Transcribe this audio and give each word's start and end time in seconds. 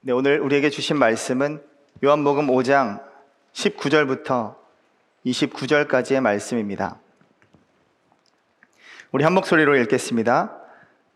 네, 0.00 0.12
오늘 0.12 0.38
우리에게 0.38 0.70
주신 0.70 0.96
말씀은 0.96 1.60
요한복음 2.04 2.46
5장 2.46 3.02
19절부터 3.52 4.54
29절까지의 5.26 6.20
말씀입니다. 6.20 7.00
우리 9.10 9.24
한 9.24 9.32
목소리로 9.32 9.74
읽겠습니다. 9.74 10.56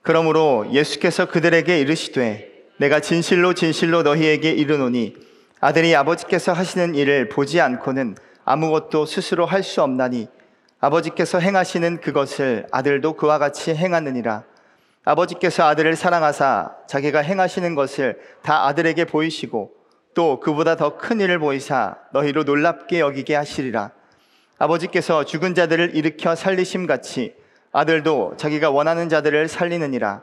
그러므로 0.02 0.66
예수께서 0.72 1.26
그들에게 1.26 1.78
이르시되 1.78 2.50
내가 2.78 2.98
진실로 2.98 3.54
진실로 3.54 4.02
너희에게 4.02 4.50
이르노니 4.50 5.14
아들이 5.60 5.94
아버지께서 5.94 6.52
하시는 6.52 6.96
일을 6.96 7.28
보지 7.28 7.60
않고는 7.60 8.16
아무것도 8.44 9.06
스스로 9.06 9.46
할 9.46 9.62
수 9.62 9.80
없나니 9.84 10.26
아버지께서 10.80 11.38
행하시는 11.38 12.00
그것을 12.00 12.66
아들도 12.72 13.12
그와 13.12 13.38
같이 13.38 13.76
행하느니라. 13.76 14.42
아버지께서 15.04 15.64
아들을 15.66 15.96
사랑하사 15.96 16.76
자기가 16.86 17.20
행하시는 17.20 17.74
것을 17.74 18.20
다 18.42 18.66
아들에게 18.66 19.04
보이시고 19.06 19.72
또 20.14 20.40
그보다 20.40 20.76
더 20.76 20.96
큰 20.96 21.20
일을 21.20 21.38
보이사 21.38 21.96
너희로 22.12 22.44
놀랍게 22.44 23.00
여기게 23.00 23.34
하시리라. 23.34 23.90
아버지께서 24.58 25.24
죽은 25.24 25.54
자들을 25.54 25.96
일으켜 25.96 26.34
살리심 26.36 26.86
같이 26.86 27.34
아들도 27.72 28.34
자기가 28.36 28.70
원하는 28.70 29.08
자들을 29.08 29.48
살리느니라. 29.48 30.22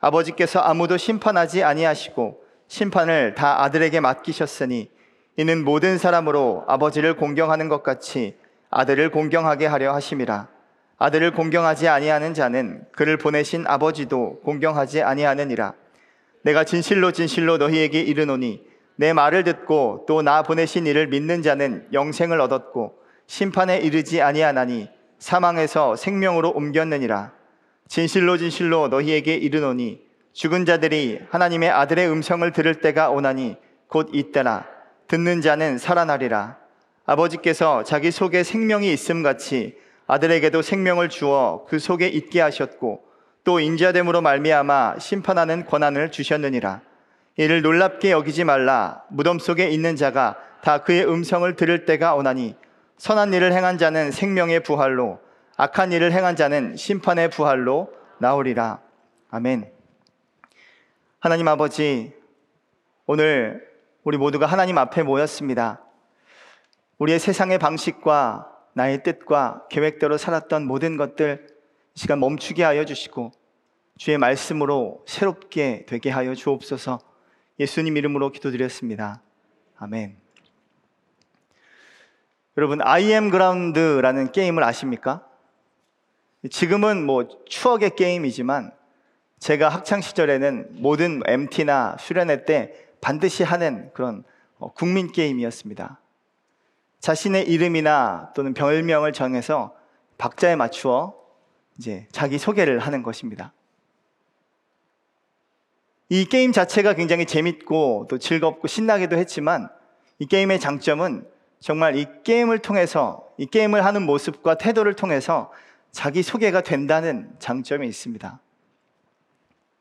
아버지께서 0.00 0.60
아무도 0.60 0.96
심판하지 0.96 1.62
아니하시고 1.62 2.42
심판을 2.68 3.34
다 3.34 3.62
아들에게 3.64 4.00
맡기셨으니 4.00 4.90
이는 5.36 5.64
모든 5.64 5.98
사람으로 5.98 6.64
아버지를 6.66 7.16
공경하는 7.16 7.68
것 7.68 7.82
같이 7.82 8.36
아들을 8.70 9.10
공경하게 9.10 9.66
하려 9.66 9.92
하심이라. 9.92 10.48
아들을 10.98 11.32
공경하지 11.32 11.88
아니하는 11.88 12.32
자는 12.32 12.84
그를 12.92 13.18
보내신 13.18 13.66
아버지도 13.66 14.40
공경하지 14.40 15.02
아니하느니라. 15.02 15.74
내가 16.42 16.64
진실로 16.64 17.12
진실로 17.12 17.58
너희에게 17.58 18.00
이르노니 18.00 18.64
내 18.96 19.12
말을 19.12 19.44
듣고 19.44 20.04
또 20.08 20.22
나 20.22 20.42
보내신 20.42 20.86
이를 20.86 21.06
믿는 21.08 21.42
자는 21.42 21.86
영생을 21.92 22.40
얻었고 22.40 22.94
심판에 23.26 23.78
이르지 23.78 24.22
아니하나니 24.22 24.88
사망에서 25.18 25.96
생명으로 25.96 26.50
옮겼느니라. 26.50 27.32
진실로 27.88 28.38
진실로 28.38 28.88
너희에게 28.88 29.34
이르노니 29.34 30.00
죽은 30.32 30.64
자들이 30.64 31.20
하나님의 31.30 31.70
아들의 31.70 32.08
음성을 32.10 32.50
들을 32.52 32.74
때가 32.76 33.10
오나니 33.10 33.56
곧 33.88 34.10
이때라. 34.12 34.66
듣는 35.08 35.40
자는 35.40 35.78
살아나리라. 35.78 36.58
아버지께서 37.04 37.84
자기 37.84 38.10
속에 38.10 38.42
생명이 38.42 38.92
있음 38.92 39.22
같이 39.22 39.76
아들에게도 40.06 40.62
생명을 40.62 41.08
주어 41.08 41.64
그 41.68 41.78
속에 41.78 42.06
있게 42.08 42.40
하셨고 42.40 43.04
또 43.44 43.60
인자됨으로 43.60 44.20
말미암아 44.22 44.98
심판하는 44.98 45.66
권한을 45.66 46.10
주셨느니라. 46.10 46.80
이를 47.36 47.62
놀랍게 47.62 48.10
여기지 48.10 48.44
말라. 48.44 49.04
무덤 49.08 49.38
속에 49.38 49.68
있는 49.68 49.96
자가 49.96 50.36
다 50.62 50.78
그의 50.78 51.06
음성을 51.06 51.54
들을 51.54 51.84
때가 51.84 52.14
오나니 52.14 52.56
선한 52.98 53.32
일을 53.34 53.52
행한 53.52 53.78
자는 53.78 54.10
생명의 54.10 54.62
부활로 54.62 55.20
악한 55.56 55.92
일을 55.92 56.12
행한 56.12 56.36
자는 56.36 56.76
심판의 56.76 57.30
부활로 57.30 57.92
나오리라. 58.18 58.80
아멘. 59.30 59.70
하나님 61.20 61.48
아버지, 61.48 62.14
오늘 63.06 63.66
우리 64.02 64.16
모두가 64.16 64.46
하나님 64.46 64.78
앞에 64.78 65.02
모였습니다. 65.02 65.82
우리의 66.98 67.18
세상의 67.18 67.58
방식과 67.58 68.55
나의 68.76 69.02
뜻과 69.02 69.68
계획대로 69.70 70.18
살았던 70.18 70.66
모든 70.66 70.98
것들 70.98 71.46
이 71.94 71.98
시간 71.98 72.20
멈추게 72.20 72.62
하여 72.62 72.84
주시고 72.84 73.32
주의 73.96 74.18
말씀으로 74.18 75.02
새롭게 75.06 75.86
되게 75.88 76.10
하여 76.10 76.34
주옵소서 76.34 77.00
예수님 77.58 77.96
이름으로 77.96 78.32
기도드렸습니다. 78.32 79.22
아멘. 79.78 80.18
여러분, 82.58 82.82
I 82.82 83.04
am 83.12 83.30
ground라는 83.30 84.32
게임을 84.32 84.62
아십니까? 84.62 85.26
지금은 86.50 87.06
뭐 87.06 87.26
추억의 87.48 87.96
게임이지만 87.96 88.72
제가 89.38 89.70
학창 89.70 90.02
시절에는 90.02 90.82
모든 90.82 91.22
MT나 91.24 91.96
수련회 91.98 92.44
때 92.44 92.74
반드시 93.00 93.42
하는 93.42 93.90
그런 93.94 94.22
어, 94.58 94.70
국민 94.74 95.10
게임이었습니다. 95.10 95.98
자신의 97.06 97.48
이름이나 97.48 98.32
또는 98.34 98.52
별명을 98.52 99.12
정해서 99.12 99.76
박자에 100.18 100.56
맞추어 100.56 101.14
이제 101.78 102.08
자기 102.10 102.36
소개를 102.36 102.80
하는 102.80 103.04
것입니다. 103.04 103.52
이 106.08 106.24
게임 106.24 106.50
자체가 106.50 106.94
굉장히 106.94 107.24
재밌고 107.24 108.08
또 108.10 108.18
즐겁고 108.18 108.66
신나기도 108.66 109.16
했지만 109.18 109.68
이 110.18 110.26
게임의 110.26 110.58
장점은 110.58 111.28
정말 111.60 111.94
이 111.94 112.06
게임을 112.24 112.58
통해서 112.58 113.28
이 113.36 113.46
게임을 113.46 113.84
하는 113.84 114.02
모습과 114.02 114.56
태도를 114.56 114.94
통해서 114.94 115.52
자기 115.92 116.24
소개가 116.24 116.62
된다는 116.62 117.30
장점이 117.38 117.86
있습니다. 117.86 118.40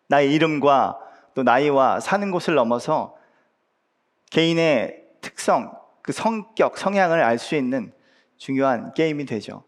나의 0.09 0.31
이름과 0.31 1.00
또 1.34 1.41
나이와 1.41 2.00
사는 2.00 2.30
곳을 2.30 2.53
넘어서 2.53 3.16
개인의 4.30 5.02
특성, 5.22 5.84
그 6.06 6.12
성격, 6.12 6.78
성향을 6.78 7.24
알 7.24 7.40
수 7.40 7.56
있는 7.56 7.92
중요한 8.38 8.94
게임이 8.94 9.26
되죠. 9.26 9.64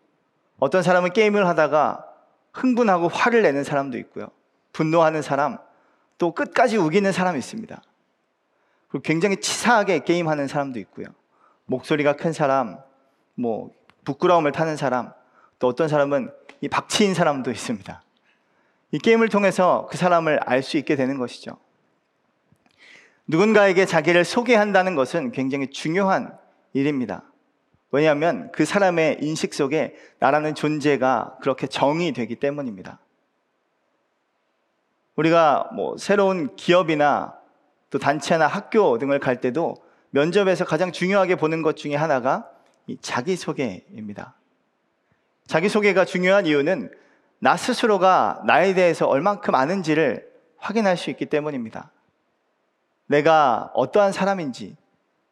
어떤 0.59 0.83
사람은 0.83 1.13
게임을 1.13 1.47
하다가 1.47 2.05
흥분하고 2.53 3.07
화를 3.07 3.41
내는 3.41 3.63
사람도 3.63 3.97
있고요. 3.97 4.27
분노하는 4.71 5.23
사람, 5.23 5.57
또 6.19 6.35
끝까지 6.35 6.77
우기는 6.77 7.11
사람이 7.11 7.39
있습니다. 7.39 7.81
그리고 8.87 9.01
굉장히 9.01 9.37
치사하게 9.37 10.03
게임하는 10.03 10.47
사람도 10.47 10.77
있고요. 10.77 11.07
목소리가 11.65 12.13
큰 12.13 12.33
사람, 12.33 12.77
뭐 13.33 13.71
부끄러움을 14.05 14.51
타는 14.51 14.77
사람, 14.77 15.13
또 15.57 15.67
어떤 15.67 15.87
사람은 15.87 16.31
이 16.61 16.67
박치인 16.67 17.15
사람도 17.15 17.49
있습니다. 17.49 18.03
이 18.91 18.99
게임을 18.99 19.29
통해서 19.29 19.87
그 19.89 19.97
사람을 19.97 20.39
알 20.45 20.61
수 20.61 20.77
있게 20.77 20.95
되는 20.95 21.17
것이죠. 21.17 21.57
누군가에게 23.27 23.85
자기를 23.85 24.23
소개한다는 24.23 24.95
것은 24.95 25.31
굉장히 25.31 25.67
중요한 25.67 26.37
일입니다. 26.73 27.23
왜냐하면 27.91 28.51
그 28.51 28.65
사람의 28.65 29.19
인식 29.21 29.53
속에 29.53 29.95
나라는 30.19 30.55
존재가 30.55 31.37
그렇게 31.41 31.67
정의되기 31.67 32.37
때문입니다. 32.37 32.99
우리가 35.15 35.69
뭐 35.73 35.97
새로운 35.97 36.55
기업이나 36.55 37.35
또 37.89 37.99
단체나 37.99 38.47
학교 38.47 38.97
등을 38.97 39.19
갈 39.19 39.41
때도 39.41 39.75
면접에서 40.11 40.65
가장 40.65 40.91
중요하게 40.91 41.35
보는 41.35 41.61
것 41.61 41.75
중에 41.75 41.95
하나가 41.95 42.49
이 42.87 42.97
자기소개입니다. 43.01 44.35
자기소개가 45.47 46.05
중요한 46.05 46.45
이유는 46.45 46.91
나 47.39 47.55
스스로가 47.55 48.41
나에 48.45 48.73
대해서 48.73 49.07
얼만큼 49.07 49.55
아는지를 49.55 50.27
확인할 50.57 50.97
수 50.97 51.09
있기 51.09 51.27
때문입니다. 51.27 51.91
내가 53.07 53.71
어떠한 53.73 54.11
사람인지, 54.11 54.75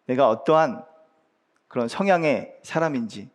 내가 0.06 0.30
어떠한 0.30 0.84
그런 1.68 1.88
성향의 1.88 2.58
사람인지, 2.64 3.30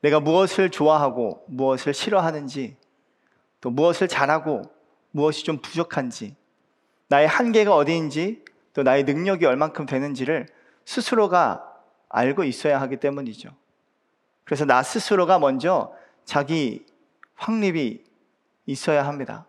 내가 0.00 0.20
무엇을 0.20 0.70
좋아하고 0.70 1.44
무엇을 1.48 1.94
싫어하는지, 1.94 2.76
또 3.60 3.70
무엇을 3.70 4.08
잘하고 4.08 4.62
무엇이 5.12 5.44
좀 5.44 5.58
부족한지, 5.58 6.34
나의 7.08 7.28
한계가 7.28 7.74
어디인지, 7.74 8.44
또 8.72 8.82
나의 8.82 9.04
능력이 9.04 9.46
얼만큼 9.46 9.86
되는지를 9.86 10.48
스스로가 10.84 11.68
알고 12.08 12.44
있어야 12.44 12.80
하기 12.80 12.96
때문이죠. 12.98 13.50
그래서 14.44 14.64
나 14.64 14.82
스스로가 14.82 15.38
먼저 15.38 15.94
자기 16.24 16.84
확립이 17.34 18.04
있어야 18.66 19.06
합니다. 19.06 19.46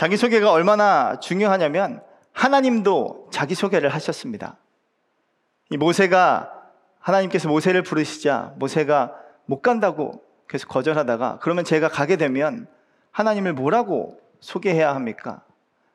자기소개가 0.00 0.50
얼마나 0.50 1.20
중요하냐면 1.20 2.02
하나님도 2.32 3.28
자기소개를 3.30 3.90
하셨습니다. 3.90 4.56
이 5.68 5.76
모세가 5.76 6.50
하나님께서 7.00 7.48
모세를 7.48 7.82
부르시자 7.82 8.54
모세가 8.56 9.14
못 9.44 9.60
간다고 9.60 10.24
계속 10.48 10.68
거절하다가 10.68 11.40
그러면 11.42 11.66
제가 11.66 11.88
가게 11.88 12.16
되면 12.16 12.66
하나님을 13.10 13.52
뭐라고 13.52 14.18
소개해야 14.40 14.94
합니까? 14.94 15.42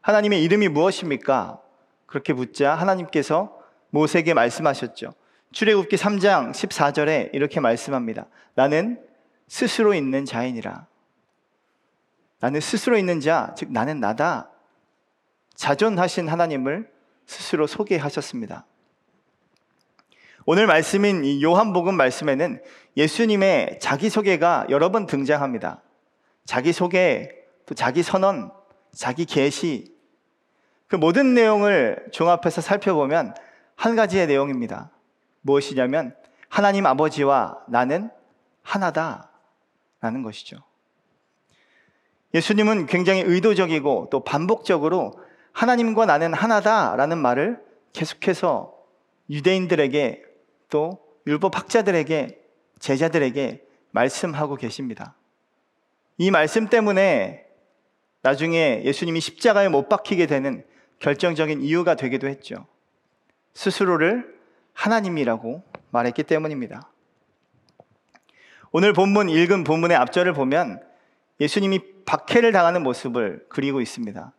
하나님의 0.02 0.44
이름이 0.44 0.68
무엇입니까? 0.68 1.60
그렇게 2.06 2.32
묻자 2.34 2.76
하나님께서 2.76 3.58
모세에게 3.90 4.36
말씀하셨죠. 4.36 5.16
출애굽기 5.52 5.96
3장 5.96 6.52
14절에 6.52 7.32
이렇게 7.34 7.60
말씀합니다. 7.60 8.28
나는 8.54 9.00
스스로 9.48 9.96
있는 9.96 10.26
자인이라. 10.26 10.86
나는 12.40 12.60
스스로 12.60 12.98
있는 12.98 13.20
자, 13.20 13.54
즉 13.58 13.72
나는 13.72 14.00
나다. 14.00 14.50
자존하신 15.56 16.28
하나님을 16.28 16.92
스스로 17.26 17.66
소개하셨습니다. 17.66 18.66
오늘 20.46 20.68
말씀인 20.68 21.26
이 21.26 21.44
요한복음 21.44 21.96
말씀에는 21.96 22.62
예수님의 22.98 23.80
자기소개가 23.80 24.68
여러 24.70 24.92
번 24.92 25.08
등장합니다. 25.08 25.82
자기소개, 26.46 27.32
또 27.66 27.74
자기 27.74 28.04
선언, 28.04 28.52
자기 28.94 29.26
계시. 29.26 29.96
그 30.88 30.96
모든 30.96 31.34
내용을 31.34 32.06
종합해서 32.12 32.62
살펴보면 32.62 33.34
한 33.76 33.96
가지의 33.96 34.28
내용입니다. 34.28 34.92
무엇이냐면 35.42 36.16
하나님 36.48 36.86
아버지와 36.86 37.64
나는 37.68 38.12
하나다 38.62 39.32
라는 40.00 40.22
것이죠. 40.22 40.58
예수님은 42.36 42.88
굉장히 42.88 43.22
의도적이고 43.22 44.10
또 44.12 44.20
반복적으로 44.26 45.14
하나님과 45.54 46.06
나는 46.06 46.34
하나다 46.34 46.98
라는 46.98 47.18
말을 47.18 47.64
계속해서 47.94 48.76
유대인들에게 49.30 50.22
또 50.70 51.00
율법 51.26 51.58
학자들에게 51.58 52.38
제자들에게 52.80 53.64
말씀하고 53.92 54.58
계십니다. 54.58 55.16
이 56.18 56.30
말씀 56.30 56.68
때문에 56.68 57.46
나중에 58.22 58.82
예수님이 58.84 59.22
십자가에 59.22 59.70
못 59.70 59.88
박히게 59.88 60.28
되는 60.28 60.66
결정적인 61.00 61.62
이유가 61.62 61.96
되기도 61.96 62.28
했죠. 62.28 62.68
스스로를 63.54 64.36
하나님이라고 64.74 65.64
말했기 65.90 66.24
때문입니다. 66.24 66.92
오늘 68.74 68.92
본문 68.92 69.30
읽은 69.30 69.64
본문의 69.64 69.96
앞절을 69.96 70.34
보면 70.34 70.85
예수님이 71.40 71.80
박해를 72.06 72.52
당하는 72.52 72.84
모습을 72.84 73.46
그리고 73.50 73.82
있습니다. 73.82 74.32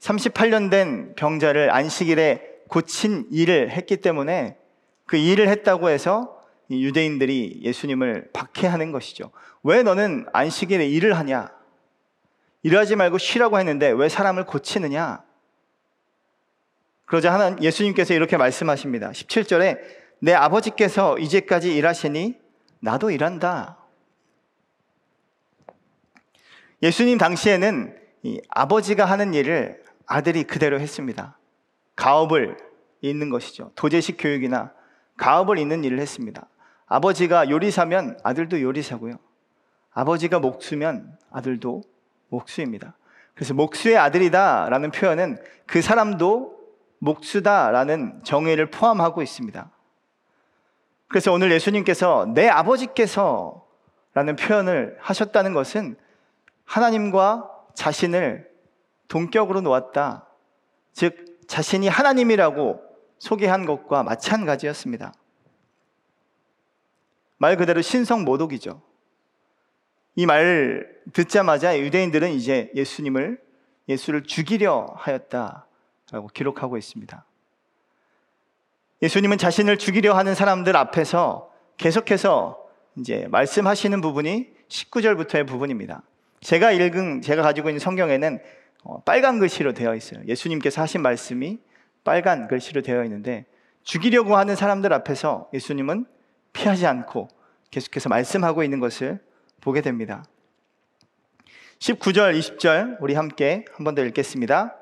38년 0.00 0.70
된 0.70 1.14
병자를 1.14 1.70
안식일에 1.70 2.62
고친 2.68 3.26
일을 3.30 3.70
했기 3.70 3.98
때문에 3.98 4.56
그 5.06 5.16
일을 5.16 5.48
했다고 5.48 5.90
해서 5.90 6.42
유대인들이 6.70 7.60
예수님을 7.62 8.30
박해하는 8.32 8.92
것이죠. 8.92 9.30
왜 9.62 9.82
너는 9.82 10.26
안식일에 10.32 10.86
일을 10.88 11.16
하냐? 11.18 11.52
일하지 12.62 12.96
말고 12.96 13.18
쉬라고 13.18 13.58
했는데 13.58 13.90
왜 13.90 14.08
사람을 14.08 14.46
고치느냐? 14.46 15.22
그러자 17.04 17.32
하나 17.32 17.56
예수님께서 17.60 18.14
이렇게 18.14 18.36
말씀하십니다. 18.36 19.10
17절에 19.10 19.78
내 20.20 20.32
아버지께서 20.32 21.18
이제까지 21.18 21.74
일하시니 21.76 22.40
나도 22.80 23.10
일한다. 23.10 23.81
예수님 26.82 27.16
당시에는 27.16 27.96
아버지가 28.48 29.04
하는 29.04 29.34
일을 29.34 29.82
아들이 30.06 30.42
그대로 30.44 30.80
했습니다. 30.80 31.38
가업을 31.94 32.56
잇는 33.02 33.30
것이죠. 33.30 33.70
도제식 33.76 34.16
교육이나 34.18 34.72
가업을 35.16 35.58
잇는 35.58 35.84
일을 35.84 36.00
했습니다. 36.00 36.48
아버지가 36.86 37.50
요리사면 37.50 38.18
아들도 38.22 38.60
요리사고요. 38.60 39.18
아버지가 39.92 40.40
목수면 40.40 41.16
아들도 41.30 41.82
목수입니다. 42.28 42.96
그래서 43.34 43.54
목수의 43.54 43.98
아들이다라는 43.98 44.90
표현은 44.90 45.38
그 45.66 45.82
사람도 45.82 46.58
목수다라는 46.98 48.22
정의를 48.24 48.70
포함하고 48.70 49.22
있습니다. 49.22 49.70
그래서 51.08 51.32
오늘 51.32 51.52
예수님께서 51.52 52.26
내 52.34 52.48
아버지께서 52.48 53.66
라는 54.14 54.36
표현을 54.36 54.96
하셨다는 55.00 55.52
것은 55.54 55.96
하나님과 56.72 57.50
자신을 57.74 58.50
동격으로 59.08 59.60
놓았다. 59.60 60.26
즉, 60.94 61.46
자신이 61.46 61.86
하나님이라고 61.86 62.80
소개한 63.18 63.66
것과 63.66 64.02
마찬가지였습니다. 64.02 65.12
말 67.36 67.58
그대로 67.58 67.82
신성 67.82 68.24
모독이죠. 68.24 68.80
이 70.16 70.24
말 70.24 70.90
듣자마자 71.12 71.78
유대인들은 71.78 72.30
이제 72.32 72.70
예수님을 72.74 73.38
예수를 73.88 74.22
죽이려 74.24 74.94
하였다라고 74.96 76.28
기록하고 76.32 76.78
있습니다. 76.78 77.24
예수님은 79.02 79.36
자신을 79.36 79.76
죽이려 79.76 80.14
하는 80.14 80.34
사람들 80.34 80.74
앞에서 80.76 81.52
계속해서 81.76 82.66
이제 82.96 83.26
말씀하시는 83.30 84.00
부분이 84.00 84.48
19절부터의 84.68 85.46
부분입니다. 85.46 86.02
제가 86.42 86.72
읽은 86.72 87.22
제가 87.22 87.42
가지고 87.42 87.68
있는 87.70 87.78
성경에는 87.78 88.40
어, 88.84 89.00
빨간 89.04 89.38
글씨로 89.38 89.72
되어 89.74 89.94
있어요. 89.94 90.20
예수님께서 90.26 90.82
하신 90.82 91.02
말씀이 91.02 91.60
빨간 92.04 92.48
글씨로 92.48 92.82
되어 92.82 93.04
있는데 93.04 93.46
죽이려고 93.84 94.36
하는 94.36 94.56
사람들 94.56 94.92
앞에서 94.92 95.48
예수님은 95.54 96.04
피하지 96.52 96.86
않고 96.86 97.28
계속해서 97.70 98.08
말씀하고 98.08 98.62
있는 98.64 98.80
것을 98.80 99.20
보게 99.60 99.80
됩니다. 99.80 100.24
19절, 101.78 102.38
20절 102.38 102.98
우리 103.00 103.14
함께 103.14 103.64
한 103.74 103.84
번 103.84 103.94
더 103.94 104.04
읽겠습니다. 104.04 104.76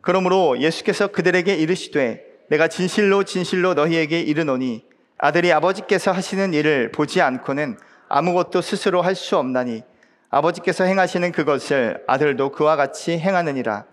그러므로 0.00 0.58
예수께서 0.60 1.08
그들에게 1.08 1.54
이르시되 1.54 2.24
내가 2.48 2.68
진실로 2.68 3.24
진실로 3.24 3.74
너희에게 3.74 4.20
이르노니 4.20 4.84
아들이 5.18 5.52
아버지께서 5.52 6.12
하시는 6.12 6.54
일을 6.54 6.90
보지 6.92 7.20
않고는 7.20 7.76
아무것도 8.08 8.62
스스로 8.62 9.02
할 9.02 9.14
수 9.14 9.36
없나니 9.36 9.82
아버지께서 10.30 10.84
행하시는 10.84 11.32
그것을 11.32 12.04
아들도 12.06 12.52
그와 12.52 12.76
같이 12.76 13.18
행하느니라. 13.18 13.84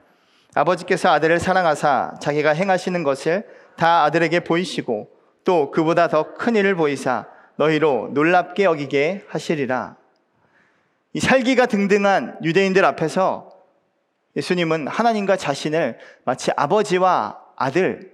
아버지께서 0.53 1.09
아들을 1.09 1.39
사랑하사 1.39 2.15
자기가 2.21 2.51
행하시는 2.51 3.03
것을 3.03 3.47
다 3.75 4.03
아들에게 4.03 4.41
보이시고 4.41 5.09
또 5.43 5.71
그보다 5.71 6.07
더 6.07 6.35
큰 6.35 6.55
일을 6.55 6.75
보이사 6.75 7.25
너희로 7.57 8.11
놀랍게 8.13 8.63
여기게 8.63 9.25
하시리라. 9.27 9.97
이 11.13 11.19
살기가 11.19 11.65
등등한 11.65 12.39
유대인들 12.43 12.85
앞에서 12.85 13.49
예수님은 14.35 14.87
하나님과 14.87 15.37
자신을 15.37 15.97
마치 16.23 16.51
아버지와 16.55 17.39
아들, 17.55 18.13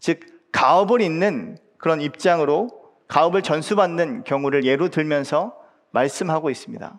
즉 0.00 0.20
가업을 0.50 1.02
잇는 1.02 1.58
그런 1.76 2.00
입장으로 2.00 2.70
가업을 3.08 3.42
전수받는 3.42 4.24
경우를 4.24 4.64
예로 4.64 4.88
들면서 4.88 5.54
말씀하고 5.90 6.48
있습니다. 6.48 6.98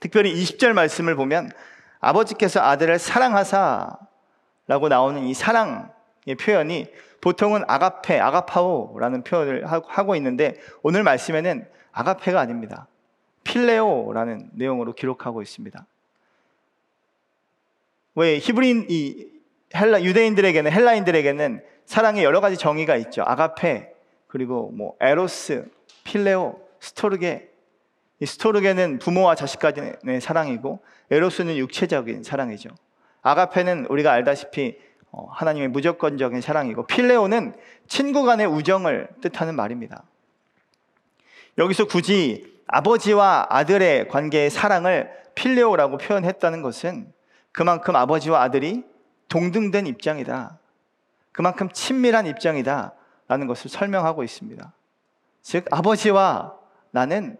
특별히 0.00 0.34
20절 0.34 0.72
말씀을 0.72 1.14
보면 1.14 1.50
아버지께서 2.00 2.60
아들을 2.60 2.98
사랑하사 2.98 3.98
라고 4.66 4.88
나오는 4.88 5.22
이 5.24 5.34
사랑의 5.34 6.34
표현이 6.40 6.88
보통은 7.20 7.64
아가페, 7.68 8.18
아가파오라는 8.18 9.24
표현을 9.24 9.66
하고 9.66 10.16
있는데 10.16 10.54
오늘 10.82 11.02
말씀에는 11.02 11.68
아가페가 11.92 12.40
아닙니다. 12.40 12.88
필레오라는 13.44 14.50
내용으로 14.52 14.94
기록하고 14.94 15.42
있습니다. 15.42 15.86
왜 18.14 18.38
히브리인 18.38 18.86
이 18.88 19.28
헬라 19.74 20.02
유대인들에게는 20.02 20.72
헬라인들에게는 20.72 21.64
사랑의 21.84 22.24
여러 22.24 22.40
가지 22.40 22.56
정의가 22.56 22.96
있죠. 22.96 23.22
아가페 23.26 23.92
그리고 24.26 24.70
뭐 24.70 24.96
에로스, 25.00 25.68
필레오, 26.04 26.60
스토르게. 26.78 27.49
이 28.20 28.26
스토르게는 28.26 28.98
부모와 28.98 29.34
자식 29.34 29.60
간의 29.60 30.20
사랑이고 30.20 30.80
에로스는 31.10 31.56
육체적인 31.56 32.22
사랑이죠. 32.22 32.70
아가페는 33.22 33.86
우리가 33.86 34.12
알다시피 34.12 34.78
어, 35.12 35.26
하나님의 35.32 35.68
무조건적인 35.68 36.40
사랑이고 36.40 36.86
필레오는 36.86 37.54
친구 37.88 38.22
간의 38.22 38.46
우정을 38.46 39.08
뜻하는 39.20 39.56
말입니다. 39.56 40.04
여기서 41.58 41.86
굳이 41.86 42.60
아버지와 42.68 43.46
아들의 43.50 44.08
관계의 44.08 44.50
사랑을 44.50 45.10
필레오라고 45.34 45.98
표현했다는 45.98 46.62
것은 46.62 47.12
그만큼 47.52 47.96
아버지와 47.96 48.42
아들이 48.42 48.84
동등된 49.28 49.86
입장이다. 49.86 50.58
그만큼 51.32 51.68
친밀한 51.72 52.26
입장이다. 52.26 52.94
라는 53.28 53.46
것을 53.46 53.70
설명하고 53.70 54.24
있습니다. 54.24 54.72
즉, 55.42 55.64
아버지와 55.70 56.56
나는 56.90 57.38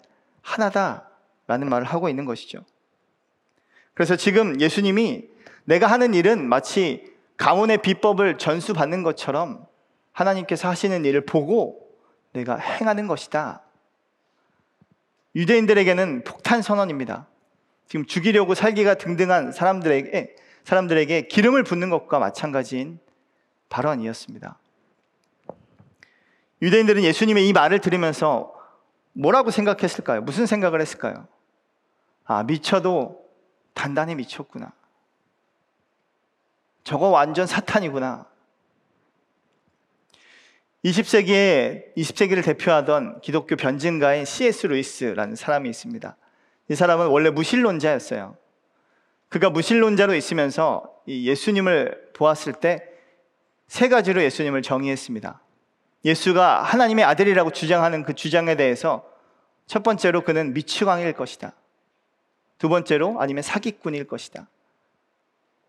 하나다. 0.50 1.08
라는 1.46 1.68
말을 1.68 1.86
하고 1.86 2.08
있는 2.08 2.24
것이죠. 2.26 2.64
그래서 3.94 4.14
지금 4.14 4.60
예수님이 4.60 5.28
내가 5.64 5.88
하는 5.88 6.14
일은 6.14 6.48
마치 6.48 7.04
가문의 7.36 7.78
비법을 7.78 8.38
전수받는 8.38 9.02
것처럼 9.02 9.66
하나님께서 10.12 10.68
하시는 10.68 11.04
일을 11.04 11.26
보고 11.26 11.90
내가 12.32 12.56
행하는 12.56 13.06
것이다. 13.08 13.62
유대인들에게는 15.34 16.24
폭탄 16.24 16.62
선언입니다. 16.62 17.26
지금 17.88 18.06
죽이려고 18.06 18.54
살기가 18.54 18.94
등등한 18.94 19.52
사람들에게 19.52 20.36
사람들에게 20.64 21.22
기름을 21.22 21.64
붓는 21.64 21.90
것과 21.90 22.18
마찬가지인 22.20 23.00
발언이었습니다. 23.70 24.58
유대인들은 26.62 27.02
예수님의 27.02 27.48
이 27.48 27.52
말을 27.52 27.80
들으면서 27.80 28.59
뭐라고 29.12 29.50
생각했을까요? 29.50 30.22
무슨 30.22 30.46
생각을 30.46 30.80
했을까요? 30.80 31.26
아, 32.24 32.42
미쳐도 32.44 33.24
단단히 33.74 34.14
미쳤구나. 34.14 34.72
저거 36.84 37.08
완전 37.08 37.46
사탄이구나. 37.46 38.26
20세기에 40.84 41.94
20세기를 41.96 42.44
대표하던 42.44 43.20
기독교 43.20 43.56
변증가인 43.56 44.24
C.S. 44.24 44.66
루이스라는 44.66 45.36
사람이 45.36 45.68
있습니다. 45.68 46.16
이 46.68 46.74
사람은 46.74 47.08
원래 47.08 47.30
무신론자였어요. 47.30 48.36
그가 49.28 49.50
무신론자로 49.50 50.14
있으면서 50.14 50.94
이 51.06 51.28
예수님을 51.28 52.12
보았을 52.14 52.54
때 52.54 52.90
세 53.70 53.88
가지로 53.88 54.20
예수님을 54.24 54.62
정의했습니다. 54.62 55.40
예수가 56.04 56.62
하나님의 56.62 57.04
아들이라고 57.04 57.50
주장하는 57.50 58.04
그 58.04 58.14
주장에 58.14 58.54
대해서 58.56 59.04
첫 59.66 59.82
번째로 59.82 60.22
그는 60.22 60.52
미치광일 60.54 61.12
것이다. 61.12 61.52
두 62.58 62.68
번째로 62.68 63.20
아니면 63.20 63.42
사기꾼일 63.42 64.06
것이다. 64.06 64.48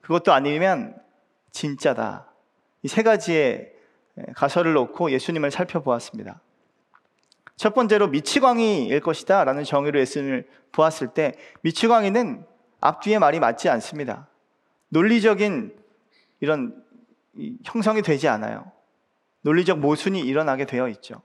그것도 0.02 0.34
아니면 0.34 0.96
진짜다. 1.52 2.28
이 2.84 2.88
세 2.88 3.04
가지의 3.04 3.72
가설을 4.36 4.74
놓고 4.74 5.12
예수님을 5.12 5.52
살펴보았습니다. 5.52 6.42
첫 7.56 7.74
번째로 7.74 8.08
미치광이일 8.08 9.00
것이다 9.02 9.44
라는 9.44 9.64
정의로 9.64 10.00
예수님을 10.00 10.50
보았을 10.72 11.10
때 11.10 11.34
미치광이는 11.62 12.46
앞뒤의 12.80 13.20
말이 13.20 13.40
맞지 13.40 13.70
않습니다. 13.70 14.28
논리적인 14.90 15.78
이런 16.40 16.84
형성이 17.64 18.02
되지 18.02 18.28
않아요. 18.28 18.72
논리적 19.42 19.80
모순이 19.80 20.20
일어나게 20.20 20.66
되어 20.66 20.88
있죠. 20.90 21.22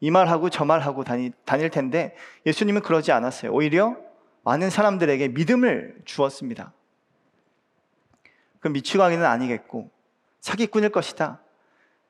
이 0.00 0.10
말하고 0.10 0.50
저 0.50 0.64
말하고 0.64 1.04
다니, 1.04 1.30
다닐 1.44 1.70
텐데 1.70 2.16
예수님은 2.46 2.82
그러지 2.82 3.12
않았어요. 3.12 3.52
오히려 3.52 3.96
많은 4.42 4.70
사람들에게 4.70 5.28
믿음을 5.28 6.00
주었습니다. 6.04 6.72
그 8.60 8.68
미치광이는 8.68 9.24
아니겠고 9.24 9.90
사기꾼일 10.40 10.90
것이다. 10.90 11.40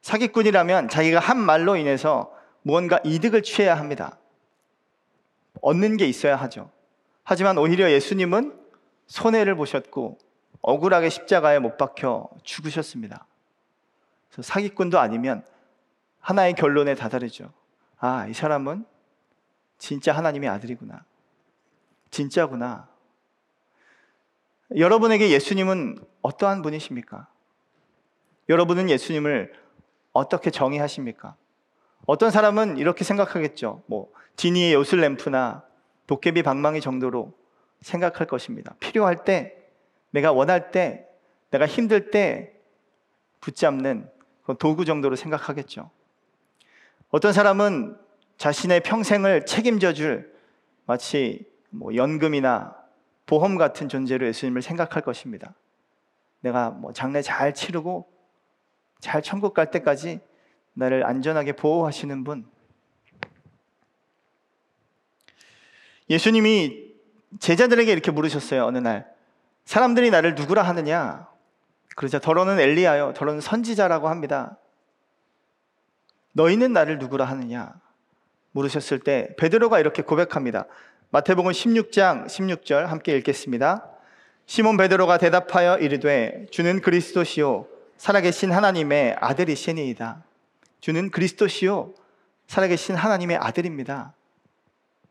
사기꾼이라면 0.03 0.89
자기가 0.89 1.19
한 1.19 1.39
말로 1.39 1.77
인해서 1.77 2.33
무언가 2.62 3.00
이득을 3.05 3.43
취해야 3.43 3.77
합니다. 3.77 4.19
얻는 5.61 5.97
게 5.97 6.07
있어야 6.07 6.37
하죠. 6.37 6.71
하지만 7.25 7.59
오히려 7.59 7.91
예수님은 7.91 8.59
손해를 9.07 9.57
보셨고 9.57 10.19
억울하게 10.62 11.09
십자가에 11.09 11.59
못 11.59 11.77
박혀 11.77 12.29
죽으셨습니다. 12.45 13.27
사기꾼도 14.31 14.99
아니면 14.99 15.45
하나의 16.21 16.55
결론에 16.55 16.95
다다르죠. 16.95 17.53
아, 17.99 18.27
이 18.27 18.33
사람은 18.33 18.85
진짜 19.79 20.13
하나님의 20.13 20.49
아들이구나. 20.49 21.05
진짜구나. 22.11 22.89
여러분에게 24.77 25.31
예수님은 25.31 25.99
어떠한 26.23 26.63
분이십니까? 26.63 27.29
여러분은 28.49 28.89
예수님을 28.91 29.53
어떻게 30.13 30.51
정의하십니까? 30.51 31.35
어떤 32.07 32.31
사람은 32.31 32.79
이렇게 32.79 33.05
생각하겠죠. 33.05 33.83
뭐, 33.87 34.13
디니의 34.37 34.75
요술램프나 34.75 35.65
도깨비 36.07 36.43
방망이 36.43 36.81
정도로 36.81 37.33
생각할 37.81 38.27
것입니다. 38.27 38.75
필요할 38.81 39.25
때 39.25 39.57
내가 40.11 40.33
원할 40.33 40.71
때, 40.71 41.07
내가 41.51 41.67
힘들 41.67 42.11
때 42.11 42.53
붙잡는 43.41 44.11
도구 44.54 44.85
정도로 44.85 45.16
생각하겠죠. 45.16 45.90
어떤 47.11 47.33
사람은 47.33 47.97
자신의 48.37 48.80
평생을 48.83 49.47
책임져 49.47 49.92
줄 49.92 50.35
마치 50.87 51.47
뭐 51.71 51.95
연금이나 51.95 52.76
보험 53.26 53.57
같은 53.57 53.88
존재로 53.88 54.26
예수님을 54.26 54.62
생각할 54.62 55.02
것입니다. 55.02 55.54
내가 56.40 56.71
뭐 56.71 56.92
장례 56.92 57.23
잘 57.23 57.54
치르고 57.54 58.11
잘 58.99 59.23
천국 59.23 59.54
갈 59.54 59.71
때까지 59.71 60.21
나를 60.73 61.04
안전하게 61.04 61.52
보호하시는 61.52 62.25
분. 62.25 62.47
예수님이 66.09 66.90
제자들에게 67.38 67.92
이렇게 67.92 68.11
물으셨어요. 68.11 68.64
어느 68.64 68.78
날. 68.78 69.14
사람들이 69.64 70.11
나를 70.11 70.35
누구라 70.35 70.62
하느냐? 70.62 71.30
그러자 71.97 72.18
더러는 72.18 72.59
엘리야요. 72.59 73.14
더러는 73.14 73.40
선지자라고 73.40 74.09
합니다. 74.09 74.59
너희는 76.32 76.73
나를 76.73 76.99
누구라 76.99 77.25
하느냐? 77.25 77.75
물으셨을 78.52 79.00
때 79.00 79.35
베드로가 79.38 79.80
이렇게 79.80 80.02
고백합니다. 80.02 80.66
마태복음 81.11 81.52
16장 81.52 82.26
16절 82.26 82.87
함께 82.87 83.16
읽겠습니다. 83.16 83.87
시몬 84.47 84.76
베드로가 84.76 85.18
대답하여 85.18 85.78
이르되 85.78 86.47
주는 86.50 86.80
그리스도시요 86.80 87.66
살아계신 87.97 88.52
하나님의 88.52 89.16
아들이시니이다. 89.20 90.25
주는 90.80 91.11
그리스도시요 91.11 91.94
살아계신 92.47 92.94
하나님의 92.97 93.37
아들입니다. 93.37 94.14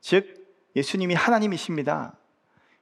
즉 0.02 0.40
예수님이 0.76 1.14
하나님이십니다. 1.16 2.14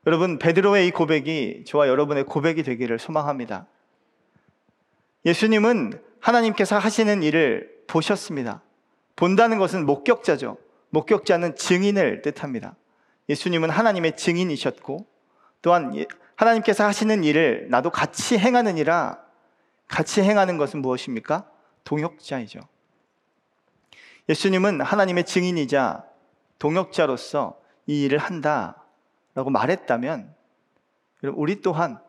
여러분, 0.05 0.39
베드로의 0.39 0.87
이 0.87 0.91
고백이 0.91 1.65
저와 1.67 1.87
여러분의 1.87 2.23
고백이 2.23 2.63
되기를 2.63 2.97
소망합니다. 2.97 3.67
예수님은 5.25 6.01
하나님께서 6.19 6.77
하시는 6.77 7.23
일을 7.23 7.83
보셨습니다. 7.87 8.61
본다는 9.15 9.57
것은 9.57 9.85
목격자죠. 9.85 10.57
목격자는 10.89 11.55
증인을 11.55 12.21
뜻합니다. 12.21 12.75
예수님은 13.29 13.69
하나님의 13.69 14.15
증인이셨고, 14.15 15.05
또한 15.61 15.95
예, 15.97 16.05
하나님께서 16.35 16.85
하시는 16.85 17.23
일을 17.23 17.67
나도 17.69 17.89
같이 17.89 18.37
행하느니라, 18.37 19.19
같이 19.87 20.21
행하는 20.21 20.57
것은 20.57 20.81
무엇입니까? 20.81 21.49
동역자이죠. 21.83 22.59
예수님은 24.29 24.81
하나님의 24.81 25.25
증인이자 25.25 26.05
동역자로서 26.59 27.59
이 27.85 28.03
일을 28.03 28.17
한다. 28.17 28.83
라고 29.33 29.49
말했다면 29.51 30.33
우리 31.35 31.61
또한 31.61 31.99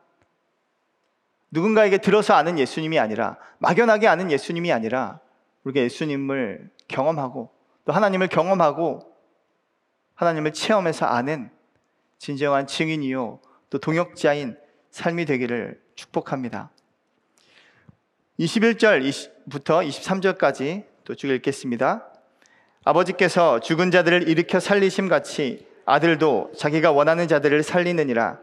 누군가에게 1.50 1.98
들어서 1.98 2.34
아는 2.34 2.58
예수님이 2.58 2.98
아니라 2.98 3.36
막연하게 3.58 4.08
아는 4.08 4.30
예수님이 4.30 4.72
아니라 4.72 5.20
우리가 5.64 5.80
예수님을 5.80 6.70
경험하고 6.88 7.50
또 7.84 7.92
하나님을 7.92 8.28
경험하고 8.28 9.00
하나님을 10.14 10.52
체험해서 10.52 11.06
아는 11.06 11.50
진정한 12.18 12.66
증인이요 12.66 13.40
또 13.70 13.78
동역자인 13.78 14.56
삶이 14.90 15.24
되기를 15.24 15.80
축복합니다. 15.94 16.70
21절부터 18.40 19.86
23절까지 19.88 20.84
또 21.04 21.14
쭉 21.14 21.28
읽겠습니다. 21.28 22.06
아버지께서 22.84 23.60
죽은 23.60 23.90
자들을 23.90 24.28
일으켜 24.28 24.60
살리심 24.60 25.08
같이 25.08 25.66
아들도 25.84 26.52
자기가 26.56 26.92
원하는 26.92 27.28
자들을 27.28 27.62
살리느니라. 27.62 28.38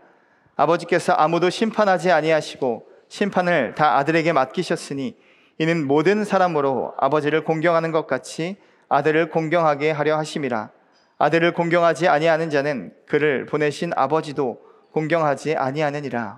아버지께서 0.55 1.13
아무도 1.13 1.49
심판하지 1.49 2.11
아니하시고 2.11 2.87
심판을 3.07 3.75
다 3.75 3.97
아들에게 3.97 4.31
맡기셨으니 4.33 5.17
이는 5.57 5.87
모든 5.87 6.23
사람으로 6.23 6.93
아버지를 6.97 7.43
공경하는 7.43 7.91
것 7.91 8.07
같이 8.07 8.57
아들을 8.89 9.29
공경하게 9.29 9.91
하려 9.91 10.17
하심이라. 10.17 10.69
아들을 11.17 11.53
공경하지 11.53 12.07
아니하는 12.07 12.49
자는 12.49 12.93
그를 13.07 13.45
보내신 13.45 13.91
아버지도 13.95 14.61
공경하지 14.91 15.55
아니하느니라. 15.55 16.37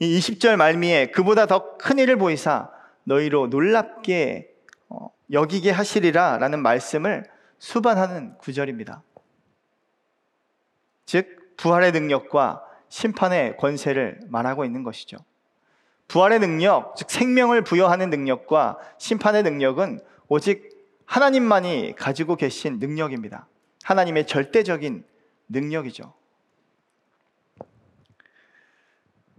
이 0.00 0.18
20절 0.18 0.56
말미에 0.56 1.06
그보다 1.06 1.46
더 1.46 1.74
큰 1.84 1.98
일을 1.98 2.16
보이사 2.16 2.70
너희로 3.04 3.48
놀랍게 3.48 4.48
어, 4.88 5.10
여기게 5.30 5.70
하시리라 5.70 6.38
라는 6.38 6.60
말씀을 6.60 7.24
수반하는 7.58 8.38
구절입니다. 8.38 9.02
즉 11.04 11.56
부활의 11.58 11.92
능력과 11.92 12.64
심판의 12.94 13.56
권세를 13.56 14.20
말하고 14.28 14.64
있는 14.64 14.84
것이죠. 14.84 15.16
부활의 16.06 16.38
능력, 16.38 16.94
즉 16.94 17.10
생명을 17.10 17.64
부여하는 17.64 18.08
능력과 18.08 18.78
심판의 18.98 19.42
능력은 19.42 19.98
오직 20.28 20.70
하나님만이 21.04 21.96
가지고 21.96 22.36
계신 22.36 22.78
능력입니다. 22.78 23.48
하나님의 23.82 24.28
절대적인 24.28 25.04
능력이죠. 25.48 26.14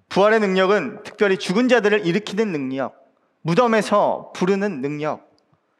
부활의 0.10 0.42
능력은 0.42 1.04
특별히 1.04 1.38
죽은 1.38 1.70
자들을 1.70 2.06
일으키는 2.06 2.52
능력, 2.52 3.10
무덤에서 3.42 4.34
부르는 4.36 4.82
능력, 4.82 5.32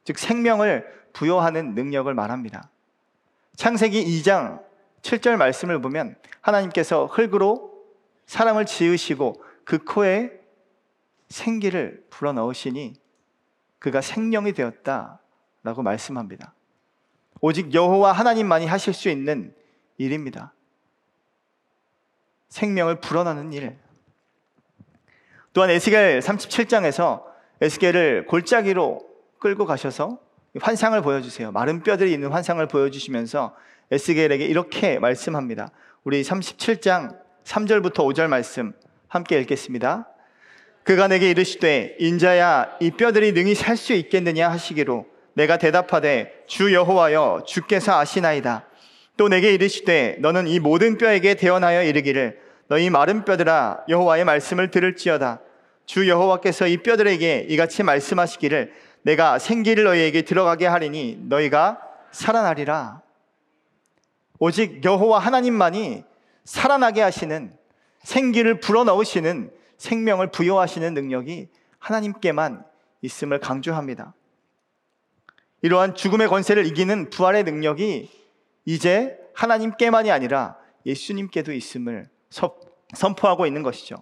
즉 0.06 0.18
생명을 0.18 0.88
부여하는 1.12 1.76
능력을 1.76 2.14
말합니다. 2.14 2.70
창세기 3.58 4.02
2장 4.22 4.65
7절 5.06 5.38
말씀을 5.38 5.82
보면 5.82 6.16
하나님께서 6.42 7.06
흙으로 7.06 7.72
사람을 8.26 8.66
지으시고 8.66 9.44
그 9.64 9.84
코에 9.84 10.32
생기를 11.30 12.04
불어넣으시니 12.10 12.94
그가 13.78 14.02
생명이 14.02 14.54
되었다 14.54 15.20
라고 15.64 15.84
말씀합니다. 15.84 16.56
오직 17.40 17.74
여호와 17.74 18.14
하나님만이 18.14 18.66
하실 18.66 18.94
수 18.94 19.10
있는 19.10 19.54
일입니다. 19.98 20.54
생명을 22.50 23.00
불어넣는 23.00 23.54
일. 23.54 23.78
또한 25.54 25.70
에스겔 25.70 26.20
37장에서 26.20 27.24
에스겔을 27.62 28.26
골짜기로 28.26 29.08
끌고 29.40 29.66
가셔서 29.68 30.20
환상을 30.60 31.00
보여주세요. 31.02 31.52
마른 31.52 31.84
뼈들이 31.84 32.12
있는 32.12 32.32
환상을 32.32 32.66
보여주시면서 32.68 33.56
에스겔에게 33.92 34.46
이렇게 34.46 35.00
말씀합니다. 35.00 35.72
우리 36.04 36.22
37장 36.22 37.18
3절부터 37.44 37.96
5절 37.96 38.28
말씀 38.28 38.74
함께 39.08 39.40
읽겠습니다. 39.40 40.08
그가 40.84 41.08
내게 41.08 41.30
이르시되 41.32 41.96
인자야 42.00 42.78
이 42.80 42.92
뼈들이 42.92 43.32
능히 43.32 43.56
살 43.56 43.78
수 43.78 43.94
있겠느냐 43.94 44.50
하시기로 44.50 45.06
내가 45.34 45.58
대답하되 45.58 46.44
주 46.48 46.74
여호와여 46.74 47.44
주께서 47.46 48.00
아시나이다. 48.00 48.68
또 49.18 49.30
내게 49.30 49.54
이르시되 49.54 50.18
너는 50.20 50.48
이 50.48 50.60
모든 50.60 50.98
뼈에게 50.98 51.36
대언하여 51.36 51.84
이르기를 51.84 52.40
너희 52.68 52.90
마른 52.90 53.26
뼈들아 53.26 53.86
여호와의 53.90 54.26
말씀을 54.26 54.72
들을지어다. 54.72 55.42
주 55.86 56.08
여호와께서 56.10 56.68
이 56.68 56.78
뼈들에게 56.78 57.46
이같이 57.50 57.84
말씀하시기를 57.84 58.74
내가 59.04 59.38
생기를 59.38 59.84
너희에게 59.84 60.24
들어가게 60.24 60.66
하리니 60.66 61.20
너희가 61.30 61.80
살아나리라. 62.12 63.05
오직 64.40 64.84
여호와 64.84 65.20
하나님만이 65.20 66.04
살아나게 66.44 67.02
하시는 67.02 67.56
생기를 68.04 68.60
불어넣으시는 68.60 69.52
생명을 69.78 70.32
부여하시는 70.32 70.94
능력이 70.94 71.50
하나님께만 71.80 72.64
있음을 73.02 73.40
강조합니다. 73.40 74.14
이러한 75.62 75.96
죽음의 75.96 76.28
권세를 76.28 76.66
이기는 76.68 77.10
부활의 77.10 77.44
능력이 77.44 78.10
이제 78.66 79.18
하나님께만이 79.34 80.12
아니라 80.12 80.58
예수님께도 80.86 81.54
있음을 81.54 82.08
선포하고 82.94 83.46
있는 83.46 83.64
것이죠. 83.64 83.98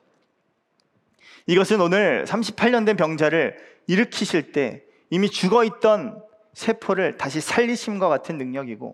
이것은 1.48 1.82
오늘 1.82 2.25
38년 2.25 2.86
된 2.86 2.96
병자를 2.96 3.58
일으키실 3.88 4.52
때 4.52 4.84
이미 5.10 5.30
죽어 5.30 5.63
있던 5.63 6.22
세포를 6.54 7.18
다시 7.18 7.42
살리심과 7.42 8.10
같은 8.10 8.38
능력이고 8.38 8.94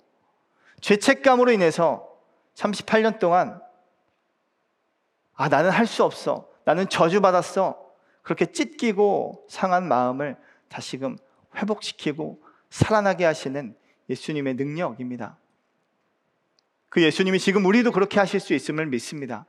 죄책감으로 0.81 1.51
인해서 1.51 2.07
38년 2.55 3.19
동안 3.19 3.62
아, 5.33 5.48
나는 5.48 5.69
할 5.69 5.86
수 5.88 6.03
없어. 6.03 6.50
나는 6.65 6.89
저주받았어. 6.89 7.89
그렇게 8.21 8.45
찢기고 8.45 9.45
상한 9.50 9.88
마음을 9.88 10.36
다시금 10.67 11.17
회복시키고 11.55 12.43
살아나게 12.69 13.24
하시는 13.25 13.75
예수님의 14.09 14.55
능력입니다. 14.55 15.38
그 16.89 17.01
예수님이 17.01 17.39
지금 17.39 17.65
우리도 17.65 17.91
그렇게 17.91 18.19
하실 18.19 18.39
수 18.39 18.53
있음을 18.53 18.86
믿습니다. 18.88 19.45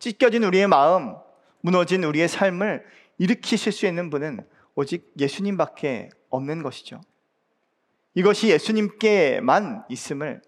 찢겨진 0.00 0.42
우리의 0.44 0.66
마음, 0.66 1.14
무너진 1.60 2.02
우리의 2.04 2.26
삶을 2.26 2.84
일으키실 3.18 3.70
수 3.70 3.86
있는 3.86 4.10
분은 4.10 4.46
오직 4.74 5.12
예수님밖에 5.18 6.10
없는 6.30 6.62
것이죠. 6.62 7.00
이것이 8.14 8.48
예수님께만 8.48 9.84
있음을 9.88 10.42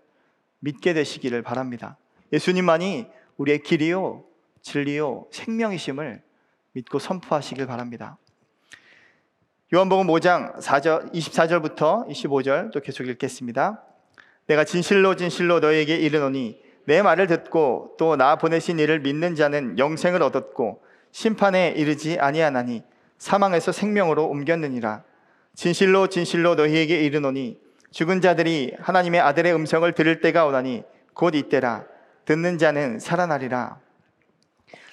믿게 0.62 0.94
되시기를 0.94 1.42
바랍니다. 1.42 1.96
예수님만이 2.32 3.06
우리의 3.36 3.62
길이요, 3.62 4.24
진리요, 4.62 5.26
생명이심을 5.32 6.22
믿고 6.72 6.98
선포하시길 6.98 7.66
바랍니다. 7.66 8.16
요한복음 9.74 10.06
5장 10.06 10.60
4절, 10.60 11.12
24절부터 11.12 12.08
25절 12.08 12.72
또 12.72 12.80
계속 12.80 13.08
읽겠습니다. 13.08 13.82
내가 14.46 14.64
진실로 14.64 15.16
진실로 15.16 15.60
너에게 15.60 15.96
이르노니 15.96 16.60
내 16.84 17.02
말을 17.02 17.26
듣고 17.26 17.94
또 17.98 18.16
나 18.16 18.36
보내신 18.36 18.78
이를 18.78 19.00
믿는 19.00 19.34
자는 19.34 19.78
영생을 19.78 20.22
얻었고 20.22 20.82
심판에 21.10 21.74
이르지 21.76 22.18
아니하나니 22.18 22.82
사망에서 23.18 23.72
생명으로 23.72 24.26
옮겼느니라. 24.26 25.04
진실로 25.54 26.06
진실로 26.06 26.54
너희에게 26.54 27.02
이르노니 27.02 27.58
죽은 27.92 28.22
자들이 28.22 28.74
하나님의 28.80 29.20
아들의 29.20 29.54
음성을 29.54 29.90
들을 29.92 30.20
때가 30.20 30.46
오나니 30.46 30.82
곧 31.12 31.34
이때라. 31.34 31.84
듣는 32.24 32.56
자는 32.56 32.98
살아나리라. 32.98 33.78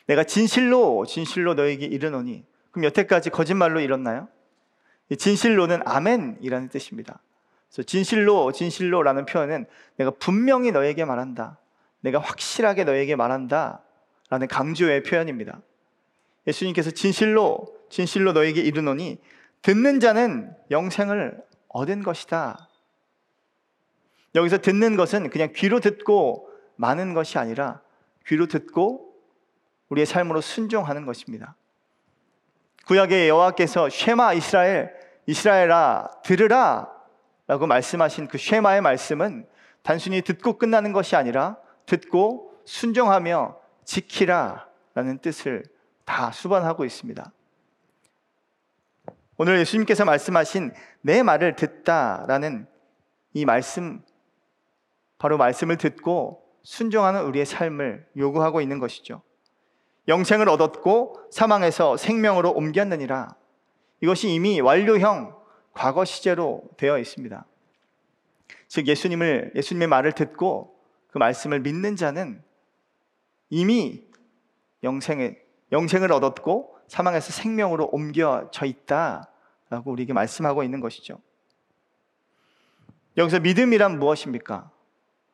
내가 0.08 0.24
진실로 0.24 1.06
진실로 1.06 1.54
너에게 1.54 1.86
이르노니 1.86 2.44
그럼 2.72 2.86
여태까지 2.86 3.30
거짓말로 3.30 3.80
이뤘나요? 3.80 4.28
진실로는 5.18 5.82
아멘이라는 5.86 6.70
뜻입니다. 6.70 7.20
그래서 7.70 7.84
진실로 7.84 8.52
진실로라는 8.52 9.26
표현은 9.26 9.66
내가 9.96 10.12
분명히 10.12 10.72
너에게 10.72 11.06
말한다. 11.06 11.58
내가 12.02 12.20
확실하게 12.20 12.84
너에게 12.84 13.16
말한다. 13.16 13.82
라는 14.30 14.48
강조의 14.48 15.04
표현입니다. 15.04 15.62
예수님께서 16.48 16.92
진실로 16.92 17.68
진실로 17.90 18.34
너에게 18.34 18.62
이르노니 18.62 19.20
듣는 19.62 20.00
자는 20.00 20.52
영생을 20.70 21.42
얻은 21.70 22.04
것이다. 22.04 22.69
여기서 24.36 24.60
듣는 24.60 24.96
것은 24.96 25.30
그냥 25.30 25.50
귀로 25.56 25.80
듣고 25.80 26.50
많은 26.76 27.14
것이 27.14 27.38
아니라 27.38 27.82
귀로 28.28 28.48
듣고 28.48 29.14
우리의 29.90 30.06
삶으로 30.06 30.42
순종하는 30.42 31.06
것입니다. 31.06 31.56
구약의 32.86 33.30
여호와께서 33.30 33.90
쉐마 33.90 34.34
이스라엘 34.34 34.94
이스라엘아 35.26 36.22
들으라 36.24 36.90
라고 37.48 37.68
말씀하신 37.68 38.28
그 38.28 38.38
쉐마의 38.38 38.82
말씀은 38.82 39.48
단순히 39.82 40.22
듣고 40.22 40.58
끝나는 40.58 40.92
것이 40.92 41.16
아니라 41.16 41.58
듣고 41.86 42.54
순종하며 42.66 43.58
지키라 43.86 44.68
라는 44.94 45.18
뜻을 45.20 45.64
다 46.06 46.32
수반하고 46.32 46.86
있습니다. 46.86 47.32
오늘 49.38 49.60
예수님께서 49.60 50.06
말씀하신 50.06 50.74
내 51.02 51.24
말을 51.24 51.56
듣다라는 51.56 52.68
이 53.34 53.46
말씀, 53.46 54.04
바로 55.20 55.38
말씀을 55.38 55.78
듣고 55.78 56.44
순종하는 56.64 57.24
우리의 57.26 57.46
삶을 57.46 58.08
요구하고 58.18 58.62
있는 58.62 58.80
것이죠. 58.80 59.22
영생을 60.08 60.50
얻었고 60.50 61.28
사망에서 61.30 61.98
생명으로 61.98 62.52
옮겼느니라. 62.52 63.36
이것이 64.02 64.30
이미 64.30 64.60
완료형 64.60 65.36
과거 65.74 66.06
시제로 66.06 66.64
되어 66.78 66.98
있습니다. 66.98 67.46
즉 68.68 68.88
예수님을 68.88 69.52
예수님의 69.56 69.88
말을 69.88 70.14
듣고 70.14 70.76
그 71.12 71.18
말씀을 71.18 71.60
믿는 71.60 71.96
자는 71.96 72.42
이미 73.50 74.08
영생에 74.84 75.38
영생을 75.72 76.12
얻었고 76.12 76.78
사망에서 76.88 77.32
생명으로 77.32 77.90
옮겨져 77.92 78.66
있다라고 78.66 79.92
우리에게 79.92 80.14
말씀하고 80.14 80.64
있는 80.64 80.80
것이죠. 80.80 81.20
여기서 83.18 83.42
믿음이란 83.42 84.00
무엇입니까? 84.00 84.72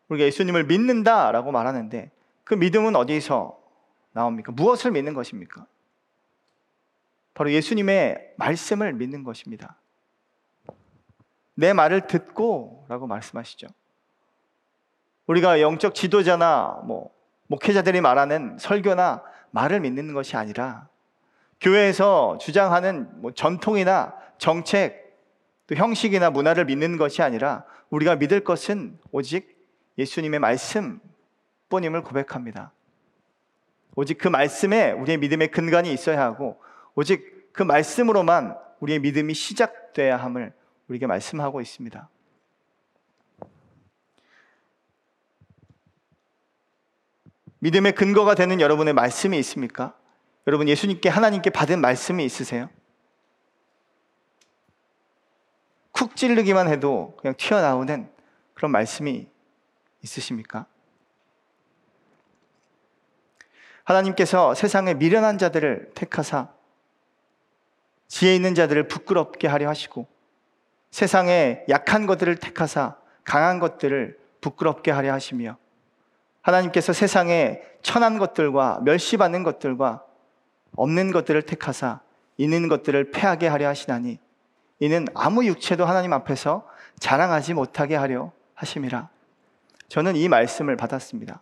우리가 0.09 0.25
예수님을 0.25 0.65
믿는다라고 0.65 1.51
말하는데 1.51 2.11
그 2.43 2.53
믿음은 2.53 2.95
어디서 2.95 3.59
나옵니까? 4.11 4.51
무엇을 4.51 4.91
믿는 4.91 5.13
것입니까? 5.13 5.65
바로 7.33 7.51
예수님의 7.51 8.33
말씀을 8.37 8.93
믿는 8.93 9.23
것입니다. 9.23 9.77
내 11.55 11.73
말을 11.73 12.07
듣고 12.07 12.85
라고 12.87 13.07
말씀하시죠. 13.07 13.67
우리가 15.27 15.59
영적 15.59 15.95
지도자나 15.95 16.81
뭐 16.85 17.13
목회자들이 17.47 18.01
말하는 18.01 18.57
설교나 18.59 19.23
말을 19.51 19.79
믿는 19.79 20.13
것이 20.13 20.37
아니라 20.37 20.87
교회에서 21.61 22.37
주장하는 22.39 23.21
뭐 23.21 23.31
전통이나 23.31 24.15
정책 24.37 25.05
또 25.67 25.75
형식이나 25.75 26.29
문화를 26.29 26.65
믿는 26.65 26.97
것이 26.97 27.21
아니라 27.21 27.65
우리가 27.89 28.17
믿을 28.17 28.43
것은 28.43 28.99
오직 29.11 29.54
예수님의 29.97 30.39
말씀뿐임을 30.39 32.03
고백합니다. 32.03 32.71
오직 33.95 34.17
그 34.17 34.27
말씀에 34.27 34.91
우리의 34.91 35.17
믿음의 35.17 35.51
근간이 35.51 35.91
있어야 35.91 36.21
하고 36.21 36.61
오직 36.95 37.53
그 37.53 37.63
말씀으로만 37.63 38.57
우리의 38.79 38.99
믿음이 38.99 39.33
시작돼야 39.33 40.17
함을 40.17 40.53
우리에게 40.87 41.07
말씀하고 41.07 41.61
있습니다. 41.61 42.09
믿음의 47.59 47.93
근거가 47.93 48.35
되는 48.35 48.59
여러분의 48.61 48.93
말씀이 48.93 49.39
있습니까? 49.39 49.97
여러분 50.45 50.67
예수님께 50.67 51.09
하나님께 51.09 51.49
받은 51.49 51.81
말씀이 51.81 52.23
있으세요? 52.23 52.69
쿡 55.91 56.15
찌르기만 56.15 56.67
해도 56.67 57.15
그냥 57.17 57.33
튀어나오는 57.37 58.09
그런 58.53 58.71
말씀이 58.71 59.27
있으십니까? 60.05 60.65
하나님께서 63.83 64.55
세상의 64.55 64.95
미련한 64.95 65.37
자들을 65.37 65.91
택하사 65.93 66.49
지혜 68.07 68.35
있는 68.35 68.55
자들을 68.55 68.87
부끄럽게 68.87 69.47
하려 69.47 69.67
하시고 69.67 70.07
세상의 70.91 71.65
약한 71.69 72.05
것들을 72.05 72.37
택하사 72.37 72.95
강한 73.23 73.59
것들을 73.59 74.17
부끄럽게 74.41 74.91
하려 74.91 75.11
하시며 75.13 75.57
하나님께서 76.41 76.93
세상의 76.93 77.61
천한 77.81 78.17
것들과 78.17 78.79
멸시받는 78.83 79.43
것들과 79.43 80.03
없는 80.75 81.11
것들을 81.11 81.41
택하사 81.43 82.01
있는 82.37 82.67
것들을 82.67 83.11
패하게 83.11 83.47
하려 83.47 83.67
하시나니 83.67 84.19
이는 84.79 85.07
아무 85.13 85.45
육체도 85.45 85.85
하나님 85.85 86.13
앞에서 86.13 86.67
자랑하지 86.99 87.53
못하게 87.53 87.95
하려 87.95 88.31
하심이라. 88.53 89.14
저는 89.87 90.15
이 90.15 90.27
말씀을 90.27 90.75
받았습니다. 90.77 91.41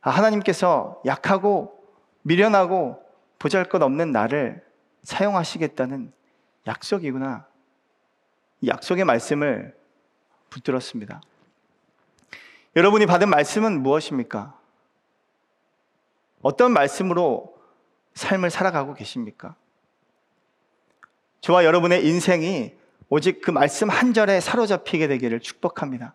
아, 0.00 0.10
하나님께서 0.10 1.00
약하고 1.04 1.78
미련하고 2.22 3.02
보잘 3.38 3.64
것 3.64 3.82
없는 3.82 4.12
나를 4.12 4.64
사용하시겠다는 5.02 6.12
약속이구나. 6.66 7.46
이 8.60 8.68
약속의 8.68 9.04
말씀을 9.04 9.76
붙들었습니다. 10.50 11.20
여러분이 12.76 13.06
받은 13.06 13.28
말씀은 13.28 13.82
무엇입니까? 13.82 14.58
어떤 16.42 16.72
말씀으로 16.72 17.56
삶을 18.14 18.50
살아가고 18.50 18.94
계십니까? 18.94 19.56
저와 21.40 21.64
여러분의 21.64 22.06
인생이 22.06 22.74
오직 23.08 23.40
그 23.40 23.50
말씀 23.50 23.88
한 23.88 24.12
절에 24.12 24.40
사로잡히게 24.40 25.08
되기를 25.08 25.40
축복합니다. 25.40 26.14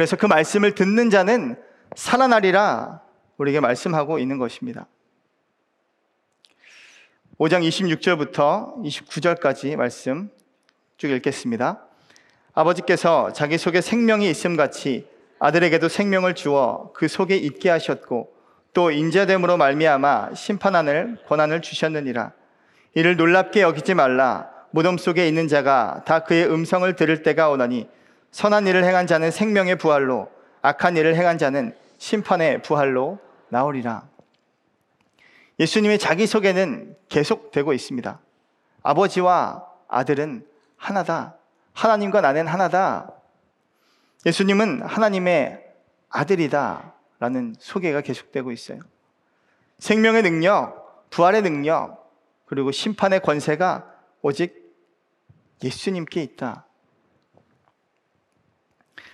그래서 0.00 0.16
그 0.16 0.24
말씀을 0.24 0.74
듣는 0.74 1.10
자는 1.10 1.56
살아나리라 1.94 3.02
우리에게 3.36 3.60
말씀하고 3.60 4.18
있는 4.18 4.38
것입니다. 4.38 4.86
5장 7.38 7.68
26절부터 7.68 8.82
29절까지 8.82 9.76
말씀 9.76 10.30
쭉 10.96 11.10
읽겠습니다. 11.10 11.84
아버지께서 12.54 13.34
자기 13.34 13.58
속에 13.58 13.82
생명이 13.82 14.30
있음 14.30 14.56
같이 14.56 15.06
아들에게도 15.38 15.90
생명을 15.90 16.34
주어 16.34 16.92
그 16.94 17.06
속에 17.06 17.36
있게 17.36 17.68
하셨고 17.68 18.32
또 18.72 18.90
인자됨으로 18.90 19.58
말미암아 19.58 20.32
심판하는 20.32 21.18
권한을 21.28 21.60
주셨느니라. 21.60 22.32
이를 22.94 23.16
놀랍게 23.16 23.60
여기지 23.60 23.92
말라. 23.92 24.48
무덤 24.70 24.96
속에 24.96 25.28
있는 25.28 25.46
자가 25.46 26.04
다 26.06 26.20
그의 26.20 26.50
음성을 26.50 26.90
들을 26.96 27.22
때가 27.22 27.50
오나니 27.50 27.86
선한 28.30 28.66
일을 28.66 28.84
행한 28.84 29.06
자는 29.06 29.30
생명의 29.30 29.76
부활로 29.76 30.30
악한 30.62 30.96
일을 30.96 31.16
행한 31.16 31.38
자는 31.38 31.76
심판의 31.98 32.62
부활로 32.62 33.18
나오리라. 33.48 34.08
예수님의 35.58 35.98
자기 35.98 36.26
소개는 36.26 36.96
계속되고 37.08 37.72
있습니다. 37.72 38.20
아버지와 38.82 39.66
아들은 39.88 40.46
하나다. 40.76 41.36
하나님과 41.74 42.20
나는 42.20 42.46
하나다. 42.46 43.12
예수님은 44.24 44.82
하나님의 44.82 45.62
아들이다. 46.08 46.94
라는 47.18 47.54
소개가 47.58 48.00
계속되고 48.00 48.50
있어요. 48.52 48.80
생명의 49.78 50.22
능력, 50.22 51.10
부활의 51.10 51.42
능력, 51.42 52.10
그리고 52.46 52.72
심판의 52.72 53.20
권세가 53.20 53.86
오직 54.22 54.74
예수님께 55.62 56.22
있다. 56.22 56.66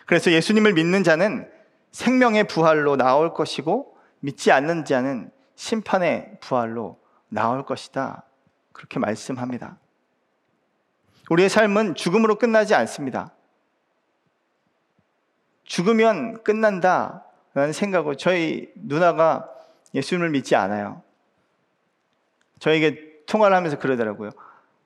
그래서 0.07 0.31
예수님을 0.33 0.73
믿는 0.73 1.05
자는 1.05 1.51
생명의 1.91 2.45
부활로 2.45 2.97
나올 2.97 3.35
것이고 3.35 3.97
믿지 4.21 4.53
않는 4.53 4.85
자는 4.85 5.31
심판의 5.57 6.39
부활로 6.41 6.99
나올 7.29 7.65
것이다. 7.65 8.25
그렇게 8.73 8.99
말씀합니다. 8.99 9.79
우리의 11.31 11.49
삶은 11.49 11.97
죽음으로 11.97 12.37
끝나지 12.37 12.75
않습니다. 12.75 13.33
죽으면 15.65 16.43
끝난다. 16.45 17.25
라는 17.55 17.73
생각으로 17.73 18.17
저희 18.17 18.71
누나가 18.77 19.49
예수님을 19.95 20.31
믿지 20.31 20.55
않아요. 20.57 21.03
저에게 22.59 23.25
통화를 23.27 23.57
하면서 23.57 23.79
그러더라고요. 23.79 24.31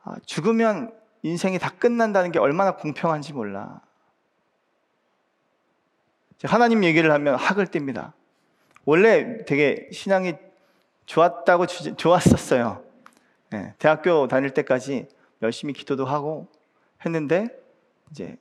아, 0.04 0.14
죽으면 0.24 0.94
인생이 1.22 1.58
다 1.58 1.70
끝난다는 1.78 2.32
게 2.32 2.38
얼마나 2.38 2.76
공평한지 2.76 3.32
몰라. 3.32 3.82
하나님 6.44 6.84
얘기를 6.84 7.12
하면 7.12 7.34
학을 7.34 7.66
띱니다. 7.66 8.12
원래 8.84 9.44
되게 9.44 9.88
신앙이 9.92 10.34
좋았다고 11.06 11.66
주, 11.66 11.96
좋았었어요. 11.96 12.82
네, 13.50 13.74
대학교 13.78 14.28
다닐 14.28 14.50
때까지 14.50 15.08
열심히 15.42 15.72
기도도 15.72 16.04
하고 16.04 16.48
했는데 17.04 17.48
이제 18.10 18.36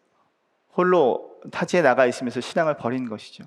홀로 0.76 1.40
타지에 1.52 1.82
나가 1.82 2.06
있으면서 2.06 2.42
신앙을 2.42 2.78
버린 2.78 3.10
것이죠. 3.10 3.44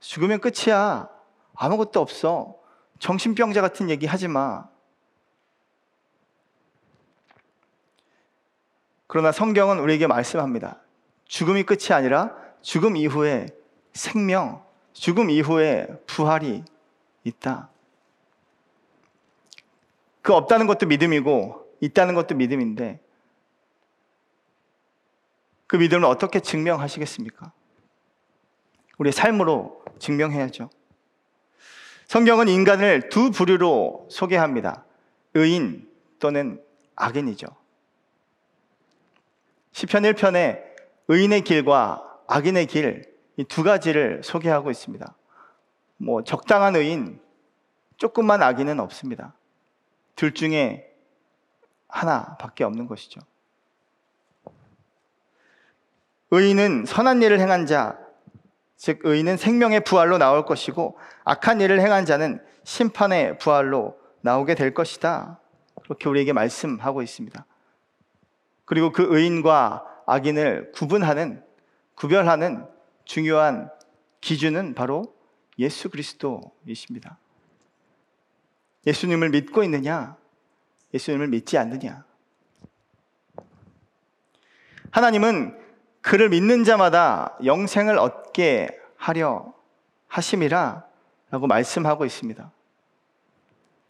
죽으면 0.00 0.40
끝이야. 0.40 1.08
아무것도 1.54 2.00
없어. 2.00 2.56
정신병자 2.98 3.60
같은 3.60 3.90
얘기 3.90 4.06
하지 4.06 4.28
마. 4.28 4.68
그러나 9.06 9.32
성경은 9.32 9.78
우리에게 9.78 10.06
말씀합니다. 10.06 10.80
죽음이 11.24 11.62
끝이 11.62 11.92
아니라 11.92 12.45
죽음 12.66 12.96
이후에 12.96 13.46
생명, 13.92 14.60
죽음 14.92 15.30
이후에 15.30 15.86
부활이 16.04 16.64
있다. 17.22 17.70
그 20.20 20.34
없다는 20.34 20.66
것도 20.66 20.86
믿음이고 20.86 21.76
있다는 21.80 22.16
것도 22.16 22.34
믿음인데 22.34 22.98
그 25.68 25.76
믿음을 25.76 26.06
어떻게 26.06 26.40
증명하시겠습니까? 26.40 27.52
우리의 28.98 29.12
삶으로 29.12 29.84
증명해야죠. 30.00 30.68
성경은 32.08 32.48
인간을 32.48 33.10
두 33.10 33.30
부류로 33.30 34.08
소개합니다. 34.10 34.84
의인 35.34 35.88
또는 36.18 36.60
악인이죠. 36.96 37.46
시편 39.70 40.02
1편에 40.02 40.64
의인의 41.06 41.42
길과 41.42 42.05
악인의 42.28 42.66
길 42.66 43.16
이 43.36 43.44
두 43.44 43.62
가지를 43.62 44.22
소개하고 44.24 44.70
있습니다. 44.70 45.14
뭐 45.98 46.24
적당한 46.24 46.74
의인, 46.76 47.20
조금만 47.96 48.42
악인은 48.42 48.80
없습니다. 48.80 49.34
둘 50.14 50.32
중에 50.32 50.90
하나밖에 51.88 52.64
없는 52.64 52.86
것이죠. 52.86 53.20
의인은 56.30 56.86
선한 56.86 57.22
일을 57.22 57.38
행한 57.40 57.66
자, 57.66 57.98
즉 58.76 59.00
의인은 59.04 59.36
생명의 59.36 59.84
부활로 59.84 60.18
나올 60.18 60.44
것이고 60.44 60.98
악한 61.24 61.60
일을 61.60 61.80
행한 61.80 62.04
자는 62.04 62.44
심판의 62.64 63.38
부활로 63.38 63.98
나오게 64.22 64.54
될 64.54 64.74
것이다. 64.74 65.40
그렇게 65.82 66.08
우리에게 66.08 66.32
말씀하고 66.32 67.02
있습니다. 67.02 67.46
그리고 68.64 68.92
그 68.92 69.06
의인과 69.08 69.84
악인을 70.06 70.72
구분하는 70.72 71.45
구별하는 71.96 72.66
중요한 73.04 73.70
기준은 74.20 74.74
바로 74.74 75.14
예수 75.58 75.90
그리스도이십니다. 75.90 77.18
예수님을 78.86 79.30
믿고 79.30 79.64
있느냐? 79.64 80.16
예수님을 80.94 81.28
믿지 81.28 81.58
않느냐? 81.58 82.04
하나님은 84.90 85.58
그를 86.02 86.28
믿는 86.28 86.64
자마다 86.64 87.36
영생을 87.44 87.98
얻게 87.98 88.78
하려 88.96 89.52
하심이라 90.06 90.86
라고 91.30 91.46
말씀하고 91.46 92.04
있습니다. 92.04 92.52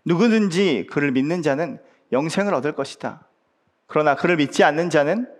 누구든지 0.05 0.87
그를 0.91 1.13
믿는 1.13 1.43
자는 1.43 1.83
영생을 2.13 2.55
얻을 2.55 2.73
것이다. 2.73 3.27
그러나 3.87 4.15
그를 4.15 4.37
믿지 4.37 4.65
않는 4.65 4.91
자는 4.91 5.36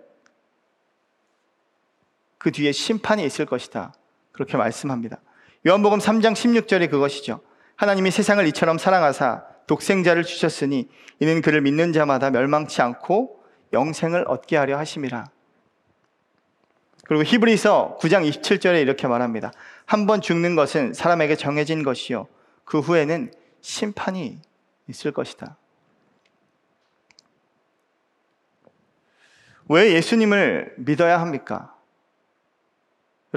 그 2.37 2.51
뒤에 2.51 2.71
심판이 2.71 3.25
있을 3.25 3.45
것이다. 3.45 3.93
그렇게 4.31 4.57
말씀합니다. 4.57 5.19
요한복음 5.65 5.99
3장 5.99 6.33
16절이 6.33 6.89
그것이죠. 6.89 7.41
하나님이 7.75 8.11
세상을 8.11 8.45
이처럼 8.47 8.77
사랑하사 8.77 9.43
독생자를 9.67 10.23
주셨으니 10.23 10.89
이는 11.19 11.41
그를 11.41 11.61
믿는 11.61 11.93
자마다 11.93 12.29
멸망치 12.29 12.81
않고 12.81 13.43
영생을 13.73 14.25
얻게 14.27 14.55
하려 14.57 14.77
하심이라. 14.77 15.25
그리고 17.05 17.23
히브리서 17.23 17.97
9장 18.01 18.29
27절에 18.29 18.81
이렇게 18.81 19.07
말합니다. 19.07 19.51
한 19.85 20.05
번 20.05 20.21
죽는 20.21 20.55
것은 20.55 20.93
사람에게 20.93 21.35
정해진 21.35 21.83
것이요. 21.83 22.27
그 22.65 22.79
후에는 22.79 23.31
심판이 23.61 24.39
있을 24.89 25.11
것이다. 25.11 25.57
왜 29.69 29.93
예수님을 29.93 30.75
믿어야 30.77 31.19
합니까? 31.19 31.76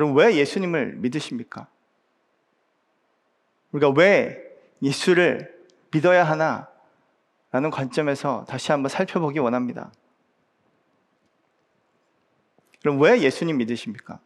여러분, 0.00 0.16
왜 0.16 0.34
예수님을 0.34 0.94
믿으십니까? 0.96 1.68
우리가 3.72 3.90
왜 3.90 4.42
예수를 4.80 5.54
믿어야 5.90 6.24
하나? 6.24 6.70
라는 7.52 7.70
관점에서 7.70 8.46
다시 8.48 8.72
한번 8.72 8.88
살펴보기 8.88 9.40
원합니다. 9.40 9.92
그럼 12.80 12.98
왜 12.98 13.20
예수님 13.20 13.58
믿으십니까? 13.58 14.20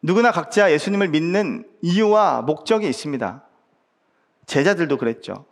누구나 0.00 0.32
각자 0.32 0.72
예수님을 0.72 1.08
믿는 1.08 1.70
이유와 1.82 2.42
목적이 2.42 2.88
있습니다. 2.88 3.46
제자들도 4.46 4.96
그랬죠. 4.96 5.44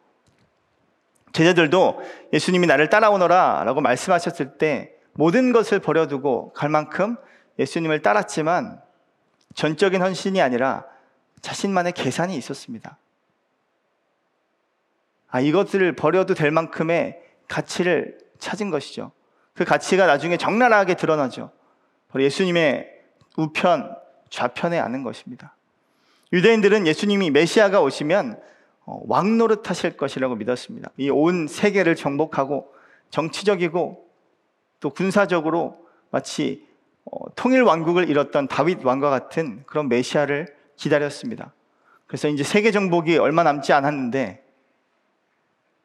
제자들도 1.33 2.01
예수님이 2.33 2.67
나를 2.67 2.89
따라오너라 2.89 3.65
라고 3.65 3.83
말씀하셨을 3.83 4.57
때 4.57 4.97
모든 5.15 5.53
것을 5.53 5.79
버려두고 5.81 6.53
갈 6.53 6.69
만큼 6.69 7.17
예수님을 7.59 8.03
따랐지만 8.03 8.81
전적인 9.55 10.01
헌신이 10.01 10.41
아니라 10.41 10.85
자신만의 11.41 11.93
계산이 11.93 12.37
있었습니다. 12.37 12.99
아, 15.29 15.41
이것들을 15.41 15.95
버려도 15.97 16.35
될 16.35 16.51
만큼의 16.51 17.21
가치를 17.49 18.19
찾은 18.39 18.71
것이죠. 18.71 19.13
그 19.55 19.65
가치가 19.65 20.07
나중에 20.07 20.37
적나라하게 20.37 20.95
드러나죠. 20.95 21.51
바로 22.09 22.25
예수님의 22.25 22.89
우편, 23.37 23.95
좌편에 24.31 24.79
아는 24.79 25.03
것입니다. 25.03 25.55
유대인들은 26.33 26.87
예수님이 26.87 27.31
메시아가 27.31 27.81
오시면 27.81 28.41
어, 28.87 29.03
왕 29.07 29.37
노릇 29.39 29.69
하실 29.69 29.97
것이라고 29.97 30.37
믿었습니다. 30.37 30.91
이 30.97 31.11
온 31.11 31.47
세계를 31.47 31.97
정복하고 31.97 32.73
정치적이고 33.11 34.10
또 34.81 34.91
군사적으로 34.91 35.87
마치 36.11 36.67
어, 37.05 37.35
통일 37.35 37.63
왕국을 37.63 38.09
이뤘던 38.09 38.49
다윗 38.49 38.85
왕과 38.85 39.11
같은 39.11 39.63
그런 39.67 39.89
메시아를 39.89 40.55
기다렸습니다. 40.77 41.53
그래서 42.07 42.29
이제 42.29 42.43
세계 42.43 42.71
정복이 42.73 43.19
얼마 43.19 43.43
남지 43.43 43.73
않았는데 43.73 44.45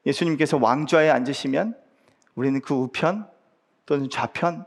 예수님께서 0.05 0.57
왕좌에 0.57 1.09
앉으시면 1.09 1.75
우리는 2.35 2.61
그 2.61 2.73
우편 2.73 3.27
또는 3.85 4.09
좌편 4.09 4.65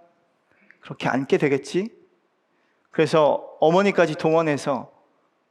그렇게 0.80 1.08
앉게 1.08 1.38
되겠지? 1.38 1.90
그래서 2.90 3.56
어머니까지 3.60 4.14
동원해서 4.14 4.92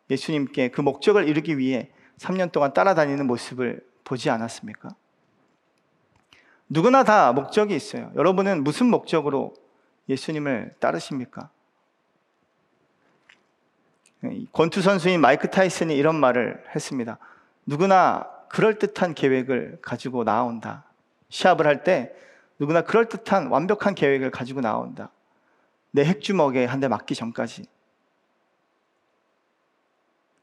예수님께 0.09 0.69
그 0.69 0.81
목적을 0.81 1.27
이루기 1.27 1.57
위해 1.57 1.89
3년 2.17 2.51
동안 2.51 2.73
따라다니는 2.73 3.27
모습을 3.27 3.85
보지 4.03 4.29
않았습니까? 4.29 4.89
누구나 6.69 7.03
다 7.03 7.31
목적이 7.33 7.75
있어요. 7.75 8.11
여러분은 8.15 8.63
무슨 8.63 8.87
목적으로 8.87 9.53
예수님을 10.09 10.75
따르십니까? 10.79 11.49
권투 14.51 14.81
선수인 14.81 15.21
마이크 15.21 15.49
타이슨이 15.49 15.95
이런 15.95 16.15
말을 16.19 16.63
했습니다. 16.75 17.17
누구나 17.65 18.27
그럴듯한 18.49 19.13
계획을 19.13 19.79
가지고 19.81 20.23
나온다. 20.23 20.85
시합을 21.29 21.67
할 21.67 21.83
때 21.83 22.13
누구나 22.59 22.81
그럴듯한 22.81 23.47
완벽한 23.47 23.93
계획을 23.95 24.31
가지고 24.31 24.61
나온다. 24.61 25.11
내 25.91 26.03
핵주먹에 26.05 26.65
한 26.65 26.79
대 26.79 26.87
맞기 26.87 27.15
전까지. 27.15 27.65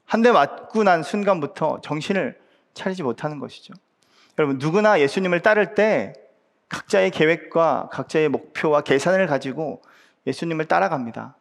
한 0.06 0.22
대 0.22 0.30
맞고 0.30 0.84
난 0.84 1.02
순간부터 1.02 1.80
정신을 1.80 2.40
차리지 2.74 3.02
못하는 3.02 3.40
것이죠. 3.40 3.74
여러분, 4.38 4.58
누구나 4.58 5.00
예수님을 5.00 5.40
따를 5.40 5.74
때 5.74 6.12
각자의 6.68 7.10
계획과 7.10 7.88
각자의 7.92 8.28
목표와 8.28 8.80
계산을 8.80 9.26
가지고 9.26 9.82
예수님을 10.26 10.66
따라갑니다. 10.66 11.36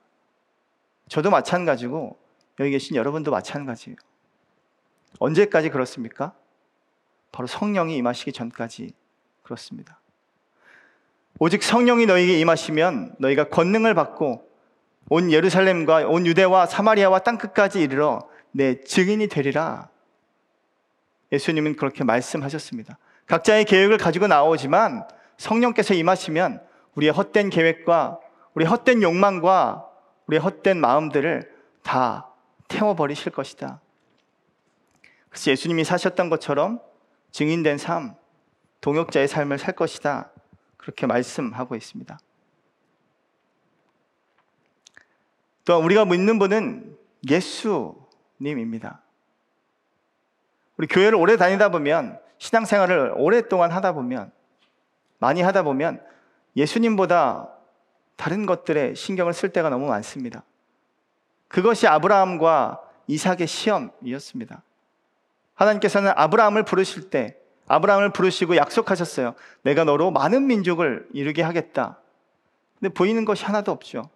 저도 1.10 1.32
마찬가지고 1.32 2.18
여기 2.60 2.72
계신 2.72 2.96
여러분도 2.96 3.32
마찬가지예요. 3.32 3.96
언제까지 5.20 5.70
그렇습니까? 5.70 6.34
바로 7.32 7.48
성령이 7.48 7.98
임하시기 7.98 8.32
전까지 8.32 8.94
그렇습니다. 9.42 10.00
오직 11.40 11.64
성령이 11.64 12.06
너에게 12.06 12.40
임하시면 12.40 13.16
너희가 13.20 13.50
권능을 13.50 13.96
받고 13.96 14.50
온 15.10 15.32
예루살렘과 15.32 16.08
온 16.08 16.26
유대와 16.26 16.68
사마리아와 16.68 17.20
땅 17.20 17.38
끝까지 17.38 17.82
이르러 17.82 18.30
내 18.52 18.80
증인이 18.82 19.28
되리라. 19.28 19.90
예수님은 21.34 21.76
그렇게 21.76 22.04
말씀하셨습니다. 22.04 22.98
각자의 23.26 23.66
계획을 23.66 23.98
가지고 23.98 24.28
나오지만 24.28 25.08
성령께서 25.38 25.96
임하시면 25.96 26.62
우리의 26.96 27.12
헛된 27.12 27.50
계획과 27.50 28.20
우리의 28.54 28.70
헛된 28.70 29.02
욕망과 29.02 29.90
우리의 30.28 30.40
헛된 30.40 30.80
마음들을 30.80 31.52
다 31.82 32.30
태워버리실 32.68 33.32
것이다. 33.32 33.82
그래서 35.30 35.52
예수님이 35.52 35.84
사셨던 35.84 36.30
것처럼 36.30 36.80
증인된 37.32 37.80
삶, 37.80 38.16
동역자의 38.82 39.28
삶을 39.28 39.58
살 39.58 39.76
것이다. 39.76 40.30
그렇게 40.78 41.08
말씀하고 41.08 41.76
있습니다. 41.76 42.20
또 45.66 45.80
우리가 45.80 46.06
믿는 46.06 46.38
분은 46.38 46.96
예수님입니다. 47.28 49.03
우리 50.78 50.88
교회를 50.88 51.16
오래 51.16 51.38
다니다 51.38 51.70
보면 51.70 52.20
신앙생활을 52.38 53.14
오랫동안 53.16 53.72
하다 53.72 53.94
보면 53.94 54.32
많이 55.20 55.42
하다 55.42 55.64
보면 55.64 56.02
예수님보다 56.56 57.50
다른 58.16 58.46
것들에 58.46 58.94
신경을 58.94 59.34
쓸 59.34 59.50
때가 59.50 59.70
너무 59.70 59.88
많습니다. 59.88 60.44
그것이 61.48 61.88
아브라함과 61.88 62.82
이삭의 63.08 63.48
시험이었습니다. 63.48 64.64
하나님께서는 65.56 66.12
아브라함을 66.16 66.64
부르실 66.64 67.10
때 67.10 67.38
아브라함을 67.68 68.12
부르시고 68.12 68.56
약속하셨어요. 68.56 69.36
내가 69.62 69.84
너로 69.84 70.12
많은 70.12 70.48
민족을 70.48 71.08
이루게 71.14 71.42
하겠다. 71.42 72.00
근데 72.80 72.94
보이는 72.94 73.24
것이 73.24 73.46
하나도 73.46 73.72
없죠. 73.72 74.10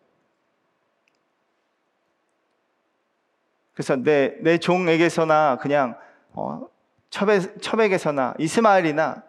그래서 3.74 3.96
내, 3.96 4.36
내 4.41 4.58
종에게서나 4.58 5.58
그냥 5.58 5.98
어, 6.38 6.67
첩에, 7.10 7.39
첩에게서나 7.60 8.36
이스마엘이나 8.38 9.23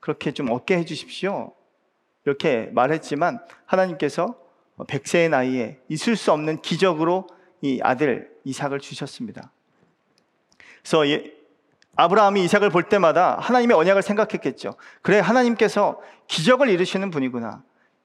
그렇게 0.00 0.32
좀 0.32 0.50
얻게 0.50 0.76
해주십시오. 0.78 1.52
이렇게 2.24 2.68
말했지만 2.72 3.38
하나님께서 3.64 4.34
백세의 4.88 5.28
나이에 5.28 5.78
있을 5.88 6.16
수 6.16 6.32
없는 6.32 6.60
기적으로 6.60 7.28
이 7.60 7.80
아들 7.82 8.36
이삭을 8.44 8.80
주셨습니다. 8.80 9.52
그래서 10.82 11.04
아브라함이 11.94 12.44
이삭을 12.44 12.70
볼 12.70 12.88
때마다 12.88 13.38
하나님의 13.38 13.76
언약을 13.76 14.02
생각했겠죠. 14.02 14.74
그래, 15.02 15.20
하나님께서 15.20 16.00
기적을 16.26 16.68
이루시는 16.68 17.10
분이구나. 17.10 17.62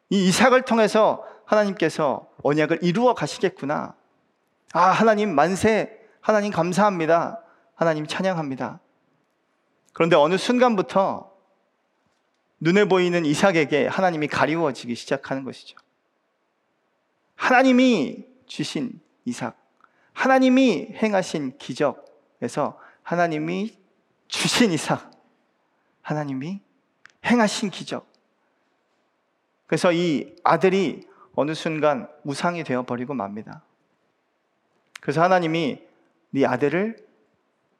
이 0.10 0.28
이삭을 0.28 0.63
통해서 0.63 1.26
하나님께서 1.46 2.28
언약을 2.44 2.80
이루어 2.82 3.13
가시겠구나. 3.13 3.96
아, 4.74 4.82
하나님 4.82 5.34
만세. 5.34 6.00
하나님 6.22 6.52
감사합니다. 6.52 7.42
하나님 7.76 8.08
찬양합니다. 8.08 8.80
그런데 9.94 10.16
어느 10.16 10.38
순간부터 10.38 11.32
눈에 12.60 12.86
보이는 12.86 13.26
이삭에게 13.26 13.88
하나님이 13.88 14.28
가리워지기 14.28 14.96
시작하는 14.96 15.44
것이죠. 15.44 15.78
하나님이 17.36 18.26
주신 18.46 19.02
이삭, 19.26 19.58
하나님이 20.14 20.94
행하신 20.94 21.58
기적에서 21.58 22.80
하나님이 23.02 23.78
주신 24.28 24.72
이삭, 24.72 25.12
하나님이 26.02 26.62
행하신 27.26 27.70
기적. 27.70 28.08
그래서 29.66 29.92
이 29.92 30.36
아들이 30.44 31.08
어느 31.36 31.54
순간 31.54 32.08
우상이 32.24 32.64
되어 32.64 32.84
버리고 32.84 33.14
맙니다. 33.14 33.64
그래서 35.02 35.22
하나님이 35.22 35.82
네 36.30 36.46
아들을 36.46 37.03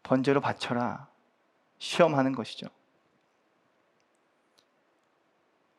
번제로 0.04 0.42
바쳐라 0.42 1.08
시험하는 1.78 2.34
것이죠. 2.34 2.68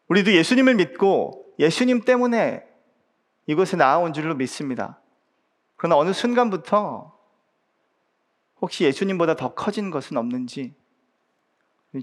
우리도 0.09 0.33
예수님을 0.33 0.75
믿고 0.75 1.55
예수님 1.59 2.03
때문에 2.03 2.67
이곳에 3.47 3.77
나아온 3.77 4.13
줄로 4.13 4.35
믿습니다. 4.35 5.01
그러나 5.77 5.97
어느 5.97 6.13
순간부터 6.13 7.15
혹시 8.61 8.85
예수님보다 8.85 9.37
더 9.37 9.55
커진 9.55 9.91
것은 9.91 10.17
없는지 10.17 10.75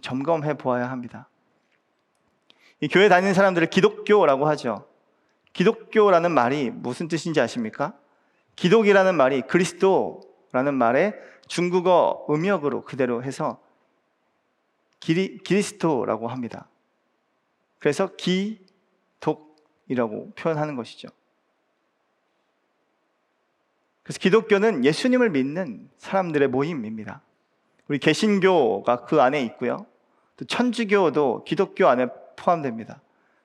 점검해 0.01 0.57
보아야 0.57 0.89
합니다. 0.89 1.27
이 2.79 2.87
교회 2.87 3.09
다니는 3.09 3.33
사람들을 3.33 3.69
기독교라고 3.69 4.47
하죠. 4.49 4.87
기독교라는 5.53 6.31
말이 6.31 6.69
무슨 6.69 7.07
뜻인지 7.07 7.41
아십니까? 7.41 7.93
기독이라는 8.55 9.15
말이 9.15 9.41
그리스도라는 9.41 10.73
말의 10.75 11.13
중국어 11.51 12.25
음역으로 12.29 12.83
그대로 12.85 13.23
해서 13.23 13.61
기리, 15.01 15.37
기리스도라고 15.39 16.29
합니다. 16.29 16.69
그래서 17.77 18.09
기독이라고 19.17 20.31
표현하는 20.37 20.77
것이죠. 20.77 21.09
그래서 24.01 24.19
기독교는 24.19 24.85
예수님을 24.85 25.31
믿는 25.31 25.89
사람들의 25.97 26.47
모임입니다. 26.47 27.21
우리 27.89 27.99
개신교가 27.99 29.03
그 29.03 29.21
안에 29.21 29.41
있고요. 29.43 29.85
또 30.37 30.45
천주교도 30.45 31.43
기독교 31.43 31.87
안에 31.87 32.07
포함됩니다. 32.37 33.01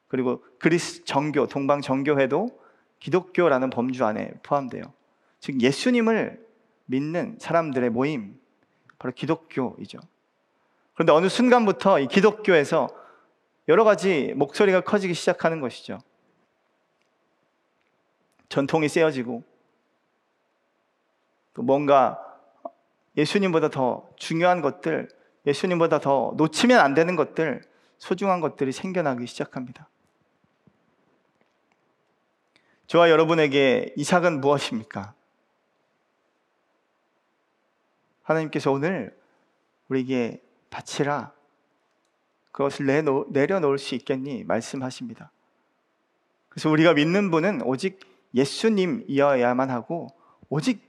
그리고 0.07 0.45
그리스 0.61 1.05
정교, 1.05 1.49
동방 1.49 1.81
정교회도 1.81 2.57
기독교라는 3.01 3.71
범주 3.71 4.05
안에 4.05 4.31
포함돼요. 4.45 4.85
즉 5.41 5.61
예수님을 5.61 6.46
믿는 6.87 7.37
사람들의 7.41 7.91
모임 7.91 8.41
바로 8.99 9.13
기독교이죠. 9.15 9.99
그런데 10.95 11.13
어느 11.13 11.29
순간부터 11.29 12.01
이 12.01 12.09
기독교에서 12.09 12.89
여러 13.69 13.85
가지 13.85 14.33
목소리가 14.35 14.81
커지기 14.81 15.15
시작하는 15.15 15.61
것이죠. 15.61 15.99
전통이 18.49 18.89
세어지고 18.89 19.43
또 21.55 21.63
뭔가 21.63 22.23
예수님보다 23.17 23.69
더 23.71 24.09
중요한 24.17 24.61
것들, 24.61 25.09
예수님보다 25.47 26.01
더 26.01 26.35
놓치면 26.37 26.79
안 26.79 26.95
되는 26.95 27.17
것들, 27.17 27.63
소중한 27.99 28.41
것들이 28.41 28.73
생겨나기 28.73 29.27
시작합니다. 29.27 29.89
저와 32.87 33.11
여러분에게 33.11 33.95
이삭은 33.97 34.41
무엇입니까? 34.41 35.16
하나님께서 38.27 38.73
오늘 38.73 39.17
우리에게 39.89 40.43
바치라 40.69 41.33
그것을 42.51 42.87
내놓, 42.87 43.31
내려놓을 43.31 43.79
수 43.79 43.95
있겠니? 43.95 44.43
말씀하십니다. 44.45 45.31
그래서 46.49 46.71
우리가 46.71 46.95
믿는 46.95 47.31
분은 47.31 47.63
오직 47.63 48.01
예수님이어야만 48.35 49.71
하고 49.71 50.09
오직 50.49 50.83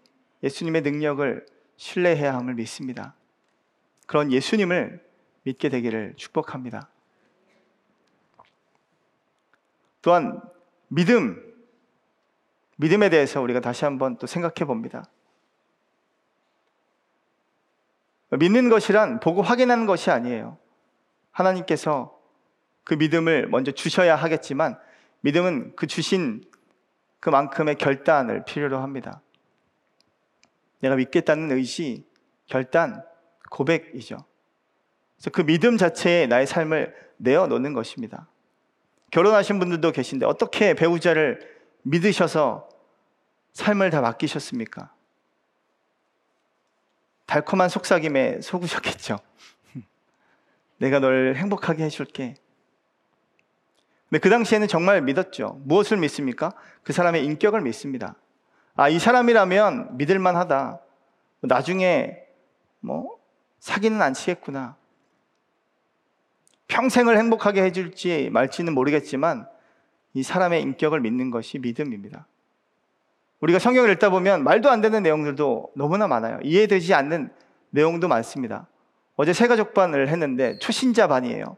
예수님의 0.44 0.82
능력을 0.82 1.46
신뢰해야 1.76 2.34
함을 2.34 2.56
믿습니다. 2.56 3.16
그런 4.08 4.32
예수님을 4.32 5.06
믿게 5.44 5.70
되기를 5.70 6.14
축복합니다. 6.16 6.90
또한 10.02 10.42
믿음, 10.88 11.54
믿음에 12.78 13.10
대해서 13.10 13.42
우리가 13.42 13.60
다시 13.60 13.84
한번 13.84 14.18
또 14.18 14.26
생각해 14.26 14.66
봅니다. 14.66 15.10
믿는 18.32 18.70
것이란 18.70 19.20
보고 19.20 19.42
확인하는 19.42 19.86
것이 19.86 20.12
아니에요. 20.12 20.58
하나님께서 21.32 22.18
그 22.84 22.94
믿음을 22.96 23.48
먼저 23.48 23.72
주셔야 23.72 24.16
하겠지만 24.16 24.78
믿음은 25.22 25.76
그 25.76 25.88
주신 25.88 26.44
그만큼의 27.20 27.76
결단을 27.76 28.44
필요로 28.46 28.80
합니다. 28.80 29.22
내가 30.80 30.96
믿겠다는 30.96 31.52
의지, 31.52 32.06
결단, 32.46 33.04
고백이죠. 33.50 34.18
그래서 35.16 35.30
그 35.32 35.44
믿음 35.44 35.78
자체에 35.78 36.28
나의 36.28 36.46
삶을 36.46 36.94
내어놓는 37.18 37.74
것입니다. 37.74 38.30
결혼하신 39.12 39.60
분들도 39.60 39.92
계신데 39.92 40.26
어떻게 40.26 40.74
배우자를 40.74 41.40
믿으셔서 41.84 42.70
삶을 43.54 43.90
다 43.90 44.02
맡기셨습니까? 44.02 44.94
달콤한 47.28 47.70
속삭임에 47.70 48.42
속으셨겠죠. 48.42 49.20
내가 50.80 51.00
널 51.00 51.36
행복하게 51.36 51.84
해줄게. 51.84 52.36
근데 54.10 54.20
그 54.20 54.30
당시에는 54.30 54.68
정말 54.68 55.02
믿었죠. 55.02 55.62
무엇을 55.66 55.98
믿습니까? 55.98 56.54
그 56.84 56.94
사람의 56.94 57.26
인격을 57.26 57.62
믿습니다. 57.62 58.16
아, 58.76 58.90
이 58.90 59.00
사람이라면 59.00 59.98
믿을만 59.98 60.36
하다. 60.36 60.80
나중에 61.42 62.18
뭐 62.80 63.18
사기는 63.60 64.02
안 64.02 64.14
치겠구나. 64.14 64.78
평생을 66.68 67.18
행복하게 67.18 67.64
해줄지 67.64 68.30
말지는 68.32 68.74
모르겠지만 68.74 69.48
이 70.14 70.24
사람의 70.24 70.62
인격을 70.62 71.02
믿는 71.02 71.32
것이 71.32 71.60
믿음입니다. 71.60 72.28
우리가 73.42 73.60
성경을 73.60 73.92
읽다 73.92 74.10
보면 74.10 74.44
말도 74.44 74.70
안 74.70 74.82
되는 74.82 75.04
내용들도 75.04 75.72
너무나 75.76 76.08
많아요. 76.08 76.40
이해되지 76.44 76.94
않는 76.94 77.30
내용도 77.70 78.08
많습니다. 78.08 78.68
어제 79.16 79.34
세가족반을 79.34 80.10
했는데 80.10 80.58
초신자 80.60 81.08
반이에요. 81.08 81.58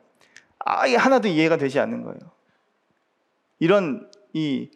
아예 0.59 0.95
하나도 0.95 1.27
이해가 1.27 1.57
되지 1.57 1.79
않는 1.79 2.03
거예요. 2.03 2.19
이런 3.59 4.09
이 4.33 4.69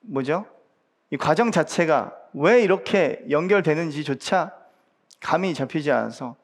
뭐죠? 0.00 0.46
이 1.10 1.16
과정 1.16 1.50
자체가 1.50 2.14
왜 2.34 2.62
이렇게 2.62 3.24
연결되는지조차 3.30 4.52
감이 5.20 5.54
잡히지 5.54 5.90
않아서 5.90 6.36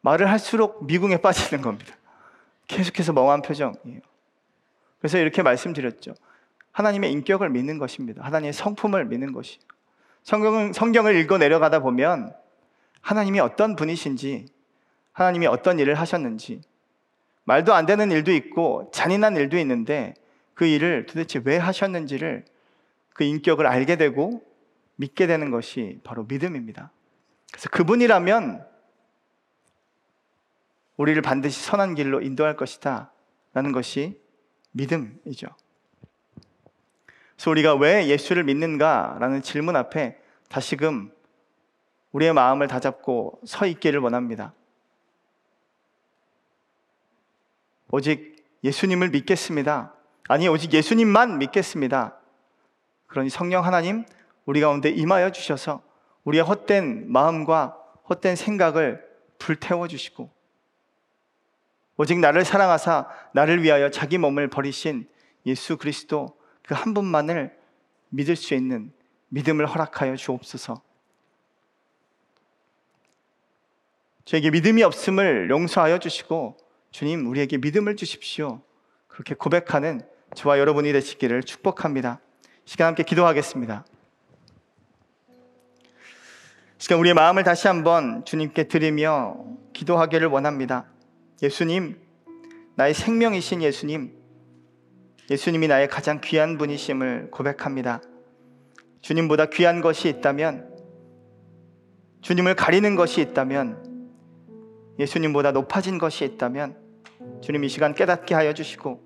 말을 0.00 0.30
할수록 0.30 0.86
미궁에 0.86 1.18
빠지는 1.18 1.62
겁니다. 1.62 1.94
계속해서 2.66 3.12
멍한 3.12 3.42
표정이에요. 3.42 4.00
그래서 4.98 5.18
이렇게 5.18 5.42
말씀드렸죠. 5.42 6.14
하나님의 6.74 7.12
인격을 7.12 7.50
믿는 7.50 7.78
것입니다. 7.78 8.22
하나님의 8.24 8.52
성품을 8.52 9.06
믿는 9.06 9.32
것이. 9.32 9.58
성경, 10.24 10.72
성경을 10.72 11.14
읽어 11.16 11.38
내려가다 11.38 11.78
보면 11.78 12.34
하나님이 13.00 13.38
어떤 13.38 13.76
분이신지, 13.76 14.46
하나님이 15.12 15.46
어떤 15.46 15.78
일을 15.78 15.94
하셨는지, 15.94 16.62
말도 17.44 17.74
안 17.74 17.86
되는 17.86 18.10
일도 18.10 18.32
있고 18.32 18.90
잔인한 18.92 19.36
일도 19.36 19.56
있는데 19.58 20.14
그 20.54 20.66
일을 20.66 21.06
도대체 21.06 21.40
왜 21.44 21.58
하셨는지를 21.58 22.44
그 23.10 23.22
인격을 23.22 23.66
알게 23.66 23.96
되고 23.96 24.42
믿게 24.96 25.26
되는 25.26 25.50
것이 25.50 26.00
바로 26.02 26.24
믿음입니다. 26.24 26.90
그래서 27.52 27.68
그분이라면 27.68 28.66
우리를 30.96 31.20
반드시 31.22 31.62
선한 31.62 31.94
길로 31.94 32.20
인도할 32.20 32.56
것이다. 32.56 33.12
라는 33.52 33.70
것이 33.70 34.20
믿음이죠. 34.72 35.48
그래서 37.44 37.50
우리가 37.50 37.74
왜 37.74 38.06
예수를 38.06 38.42
믿는가? 38.44 39.18
라는 39.20 39.42
질문 39.42 39.76
앞에 39.76 40.16
다시금 40.48 41.12
우리의 42.12 42.32
마음을 42.32 42.68
다잡고 42.68 43.42
서 43.44 43.66
있기를 43.66 44.00
원합니다. 44.00 44.54
오직 47.90 48.42
예수님을 48.64 49.10
믿겠습니다. 49.10 49.92
아니, 50.26 50.48
오직 50.48 50.72
예수님만 50.72 51.36
믿겠습니다. 51.36 52.16
그러니 53.08 53.28
성령 53.28 53.62
하나님, 53.62 54.06
우리 54.46 54.62
가운데 54.62 54.88
임하여 54.88 55.30
주셔서 55.30 55.82
우리의 56.24 56.42
헛된 56.44 57.12
마음과 57.12 57.76
헛된 58.08 58.36
생각을 58.36 59.06
불태워 59.38 59.86
주시고 59.86 60.30
오직 61.98 62.18
나를 62.20 62.46
사랑하사 62.46 63.06
나를 63.34 63.62
위하여 63.62 63.90
자기 63.90 64.16
몸을 64.16 64.48
버리신 64.48 65.06
예수 65.44 65.76
그리스도 65.76 66.42
그 66.66 66.74
한 66.74 66.94
분만을 66.94 67.56
믿을 68.08 68.36
수 68.36 68.54
있는 68.54 68.92
믿음을 69.28 69.66
허락하여 69.66 70.16
주옵소서. 70.16 70.80
저에게 74.24 74.50
믿음이 74.50 74.82
없음을 74.82 75.50
용서하여 75.50 75.98
주시고 75.98 76.56
주님 76.90 77.26
우리에게 77.26 77.58
믿음을 77.58 77.96
주십시오. 77.96 78.62
그렇게 79.08 79.34
고백하는 79.34 80.00
저와 80.34 80.58
여러분이 80.58 80.92
되시기를 80.92 81.42
축복합니다. 81.42 82.20
시간 82.64 82.88
함께 82.88 83.02
기도하겠습니다. 83.02 83.84
시간 86.78 86.98
우리의 86.98 87.14
마음을 87.14 87.44
다시 87.44 87.66
한번 87.68 88.24
주님께 88.24 88.68
드리며 88.68 89.36
기도하기를 89.74 90.28
원합니다. 90.28 90.86
예수님, 91.42 92.00
나의 92.76 92.94
생명이신 92.94 93.62
예수님, 93.62 94.23
예수님이 95.30 95.68
나의 95.68 95.88
가장 95.88 96.20
귀한 96.22 96.58
분이심을 96.58 97.30
고백합니다. 97.30 98.02
주님보다 99.00 99.46
귀한 99.46 99.80
것이 99.80 100.08
있다면, 100.08 100.68
주님을 102.20 102.54
가리는 102.54 102.94
것이 102.94 103.22
있다면, 103.22 104.10
예수님보다 104.98 105.52
높아진 105.52 105.98
것이 105.98 106.24
있다면, 106.24 106.76
주님 107.40 107.64
이 107.64 107.68
시간 107.68 107.94
깨닫게 107.94 108.34
하여 108.34 108.52
주시고, 108.52 109.02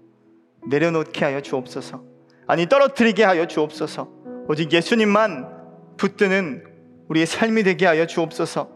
내려놓게 0.68 1.24
하여 1.24 1.40
주옵소서. 1.40 2.02
아니, 2.48 2.66
떨어뜨리게 2.66 3.22
하여 3.22 3.46
주옵소서. 3.46 4.08
오직 4.48 4.72
예수님만 4.72 5.96
붙드는 5.96 6.64
우리의 7.08 7.26
삶이 7.26 7.62
되게 7.62 7.86
하여 7.86 8.06
주옵소서. 8.06 8.70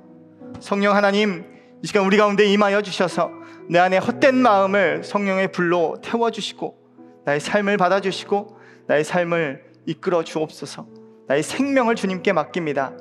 성령 0.60 0.94
하나님, 0.94 1.44
이 1.82 1.86
시간 1.86 2.04
우리 2.04 2.16
가운데 2.16 2.44
임하여 2.44 2.82
주셔서 2.82 3.30
내 3.68 3.78
안에 3.78 3.98
헛된 3.98 4.36
마음을 4.36 5.02
성령의 5.02 5.50
불로 5.50 5.96
태워주시고 6.02 6.81
나의 7.24 7.40
삶을 7.40 7.76
받아주시고 7.76 8.56
나의 8.86 9.04
삶을 9.04 9.64
이끌어 9.86 10.24
주옵소서. 10.24 10.86
나의 11.28 11.42
생명을 11.42 11.94
주님께 11.94 12.32
맡깁니다. 12.32 12.96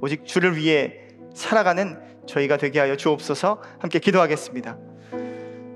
오직 0.00 0.24
주를 0.24 0.56
위해 0.56 1.08
살아가는 1.34 1.98
저희가 2.26 2.56
되게 2.56 2.78
하여 2.80 2.96
주옵소서. 2.96 3.62
함께 3.78 3.98
기도하겠습니다. 3.98 4.78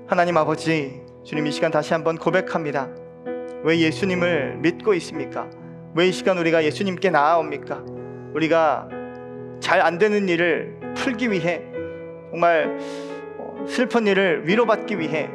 하나님 0.07 0.37
아버지 0.37 1.01
주님 1.25 1.47
이 1.47 1.51
시간 1.51 1.71
다시 1.71 1.93
한번 1.93 2.17
고백합니다. 2.17 2.89
왜 3.63 3.79
예수님을 3.79 4.57
믿고 4.57 4.93
있습니까? 4.95 5.49
왜 5.95 6.09
이 6.09 6.11
시간 6.11 6.37
우리가 6.37 6.63
예수님께 6.63 7.09
나아옵니까? 7.11 7.83
우리가 8.33 8.89
잘 9.59 9.79
안 9.81 9.97
되는 9.97 10.27
일을 10.27 10.77
풀기 10.95 11.31
위해 11.31 11.61
정말 12.29 12.77
슬픈 13.67 14.05
일을 14.07 14.47
위로받기 14.47 14.99
위해 14.99 15.29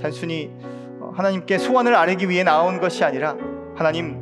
단순히 0.00 0.50
어, 0.62 0.73
하나님께 1.16 1.58
소원을 1.58 1.94
아뢰기 1.94 2.28
위해 2.28 2.42
나온 2.42 2.80
것이 2.80 3.04
아니라 3.04 3.36
하나님 3.76 4.16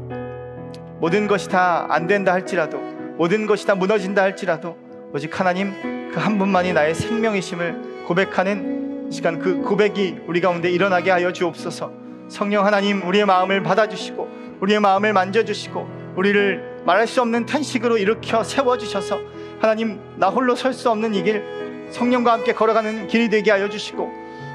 모든 1.00 1.26
것이 1.26 1.48
다 1.48 1.86
안 1.90 2.06
된다 2.06 2.32
할지라도 2.32 2.78
모든 3.16 3.46
것이 3.46 3.66
다 3.66 3.74
무너진다 3.74 4.22
할지라도 4.22 4.76
오직 5.12 5.38
하나님 5.38 5.72
그 6.12 6.18
한 6.20 6.38
분만이 6.38 6.72
나의 6.74 6.94
생명이심을 6.94 8.04
고백하는 8.06 9.08
시간 9.10 9.38
그 9.38 9.62
고백이 9.62 10.18
우리 10.26 10.40
가운데 10.42 10.70
일어나게 10.70 11.10
하여 11.10 11.32
주옵소서. 11.32 11.90
성령 12.28 12.66
하나님 12.66 13.06
우리의 13.06 13.24
마음을 13.24 13.62
받아주시고 13.62 14.28
우리의 14.60 14.80
마음을 14.80 15.12
만져주시고 15.14 16.12
우리를 16.16 16.82
말할 16.84 17.06
수 17.06 17.20
없는 17.22 17.46
탄식으로 17.46 17.96
일으켜 17.98 18.42
세워주셔서 18.44 19.20
하나님 19.60 20.00
나 20.18 20.28
홀로 20.28 20.54
설 20.54 20.72
수 20.74 20.90
없는 20.90 21.14
이 21.14 21.22
길 21.22 21.42
성령과 21.90 22.32
함께 22.32 22.52
걸어가는 22.52 23.06
길이 23.08 23.28
되게 23.30 23.50
하여 23.50 23.68
주시고 23.68 24.10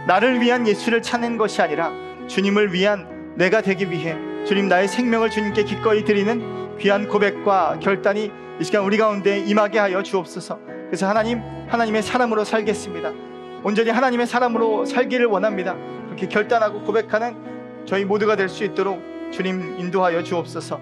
나를 0.08 0.42
위한 0.42 0.68
예수를 0.68 1.02
찾는 1.02 1.38
것이 1.38 1.62
아니라 1.62 1.92
주님을 2.28 2.74
위한 2.74 3.34
내가 3.36 3.62
되기 3.62 3.90
위해 3.92 4.16
주님 4.46 4.68
나의 4.68 4.88
생명을 4.88 5.30
주님께 5.30 5.64
기꺼이 5.64 6.04
드리는 6.04 6.78
귀한 6.78 7.08
고백과 7.08 7.80
결단이 7.82 8.32
이 8.60 8.64
시간 8.64 8.84
우리 8.84 8.98
가운데 8.98 9.40
임하게 9.40 9.80
하여 9.80 10.02
주옵소서. 10.04 10.60
그래서 10.88 11.08
하나님 11.08 11.42
하나님의 11.68 12.02
사람으로 12.02 12.44
살겠습니다. 12.44 13.12
온전히 13.64 13.90
하나님의 13.90 14.26
사람으로 14.28 14.86
살기를 14.86 15.26
원합니다. 15.26 15.76
그렇게 16.06 16.28
결단하고 16.28 16.82
고백하는 16.84 17.36
저희 17.86 18.06
모두가 18.06 18.36
될 18.36 18.48
수 18.50 18.64
있도록 18.64 19.02
주님 19.32 19.76
인도하여 19.80 20.24
주옵소서. 20.24 20.80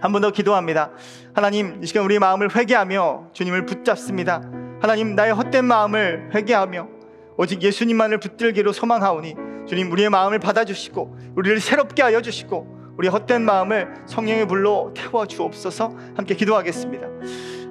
한 0.00 0.12
번 0.12 0.22
더 0.22 0.30
기도합니다. 0.30 0.92
하나님, 1.34 1.78
이 1.82 1.86
시간 1.86 2.04
우리의 2.04 2.20
마음을 2.20 2.54
회개하며 2.56 3.30
주님을 3.34 3.66
붙잡습니다. 3.66 4.40
하나님, 4.80 5.14
나의 5.14 5.34
헛된 5.34 5.66
마음을 5.66 6.30
회개하며 6.34 6.88
오직 7.36 7.62
예수님만을 7.62 8.18
붙들기로 8.18 8.72
소망하오니 8.72 9.34
주님 9.70 9.92
우리의 9.92 10.10
마음을 10.10 10.40
받아주시고 10.40 11.16
우리를 11.36 11.60
새롭게 11.60 12.02
하여 12.02 12.20
주시고 12.20 12.94
우리의 12.98 13.12
헛된 13.12 13.42
마음을 13.42 14.02
성령의 14.06 14.48
불로 14.48 14.92
태워 14.96 15.26
주옵소서 15.26 15.94
함께 16.16 16.34
기도하겠습니다. 16.34 17.06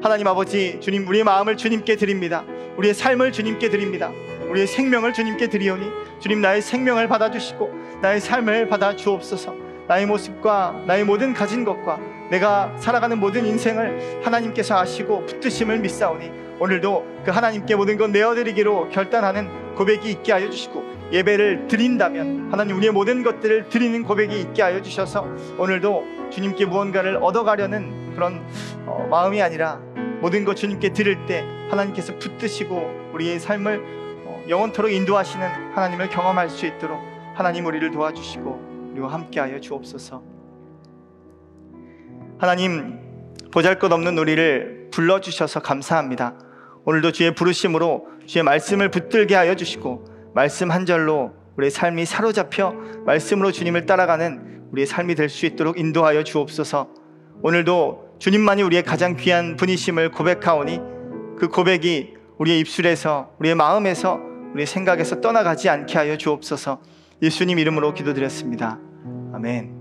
하나님 0.02 0.26
아버지 0.28 0.80
주님 0.80 1.06
우리의 1.10 1.26
마음을 1.26 1.58
주님께 1.58 1.97
드립니다. 1.97 2.45
우리의 2.78 2.93
삶을 2.93 3.34
주님께 3.34 3.70
드립니다. 3.70 4.14
우리의 4.50 4.66
생명을 4.68 5.12
주님께 5.12 5.50
드리오니 5.50 5.88
주님 6.22 6.39
나의 6.39 6.62
생명을 6.62 7.10
받아주시고 7.10 7.70
나의 8.02 8.22
삶을 8.22 8.70
받아 8.70 8.95
주옵소서. 8.95 9.54
나의 9.89 10.06
모습과 10.06 10.86
나의 10.88 11.04
모든 11.04 11.34
가진 11.34 11.66
것과 11.66 12.00
내가 12.32 12.74
살아가는 12.78 13.20
모든 13.20 13.45
인생을 13.45 14.22
하나님께서 14.24 14.80
아시고 14.80 15.26
붙드심을 15.26 15.80
믿사오니 15.80 16.32
오늘도 16.62 17.24
그 17.26 17.32
하나님께 17.32 17.76
모든 17.76 17.97
것 17.97 18.10
내어드리기로 18.10 18.88
결단하는 18.88 19.76
고백이 19.76 20.10
있게 20.12 20.32
하여 20.32 20.50
주시고 20.50 20.89
예배를 21.12 21.68
드린다면 21.68 22.51
하나님 22.51 22.78
우리의 22.78 22.91
모든 22.91 23.24
것들을 23.24 23.70
드리는 23.70 24.03
고백이 24.03 24.39
있게 24.39 24.62
하여 24.62 24.82
주셔서 24.82 25.26
오늘도 25.57 26.30
주님께 26.30 26.66
무언가를 26.66 27.18
얻어가려는 27.18 28.14
그런 28.14 28.45
어, 28.86 29.07
마음이 29.10 29.41
아니라 29.41 29.80
모든 30.22 30.45
것 30.45 30.55
주님께 30.55 30.93
드릴 30.93 31.26
때 31.26 31.43
하나님께서 31.70 32.18
붙드시고 32.20 33.12
우리의 33.14 33.39
삶을 33.39 33.82
어, 34.26 34.43
영원토록 34.47 34.91
인도하시는 34.91 35.74
하나님을 35.74 36.10
경험할 36.10 36.49
수 36.49 36.66
있도록 36.68 36.99
하나님 37.34 37.66
우리를 37.66 37.89
도와주시고 37.91 38.91
우리와 38.91 39.14
함께하여 39.14 39.60
주옵소서. 39.60 40.22
하나님 42.38 42.99
보잘것없는 43.51 44.18
우리를 44.18 44.89
불러 44.91 45.20
주셔서 45.20 45.62
감사합니다. 45.62 46.36
오늘도 46.86 47.12
주의 47.12 47.34
부르심으로 47.34 48.07
주의 48.26 48.43
말씀을 48.43 48.89
붙들게 48.91 49.36
하여 49.36 49.55
주시고 49.55 50.18
말씀 50.34 50.72
한 50.72 50.86
절로 50.86 51.32
우리의 51.58 51.72
삶이 51.72 52.06
사로잡혀 52.06 52.74
말씀으로 53.06 53.52
주님을 53.52 53.86
따라가는 53.86 54.68
우리의 54.72 54.86
삶이 54.86 55.16
될 55.16 55.30
수 55.30 55.46
있도록 55.46 55.80
인도하여 55.80 56.24
주옵소서. 56.24 56.90
오늘도 57.42 58.18
주님만이 58.20 58.64
우리의 58.64 58.84
가장 58.84 59.16
귀한 59.16 59.56
분이심을 59.56 60.12
고백하오니 60.12 60.80
그 61.38 61.48
고백이 61.48 62.16
우리의 62.38 62.60
입술에서 62.60 63.32
우리의 63.40 63.56
마음에서 63.56 64.20
우리의 64.54 64.68
생각에서 64.68 65.22
떠나가지 65.22 65.70
않게 65.70 65.98
하여 65.98 66.18
주옵소서. 66.18 66.82
예수님 67.22 67.60
이름으로 67.60 67.94
기도드렸습니다. 67.94 68.80
아멘. 69.34 69.79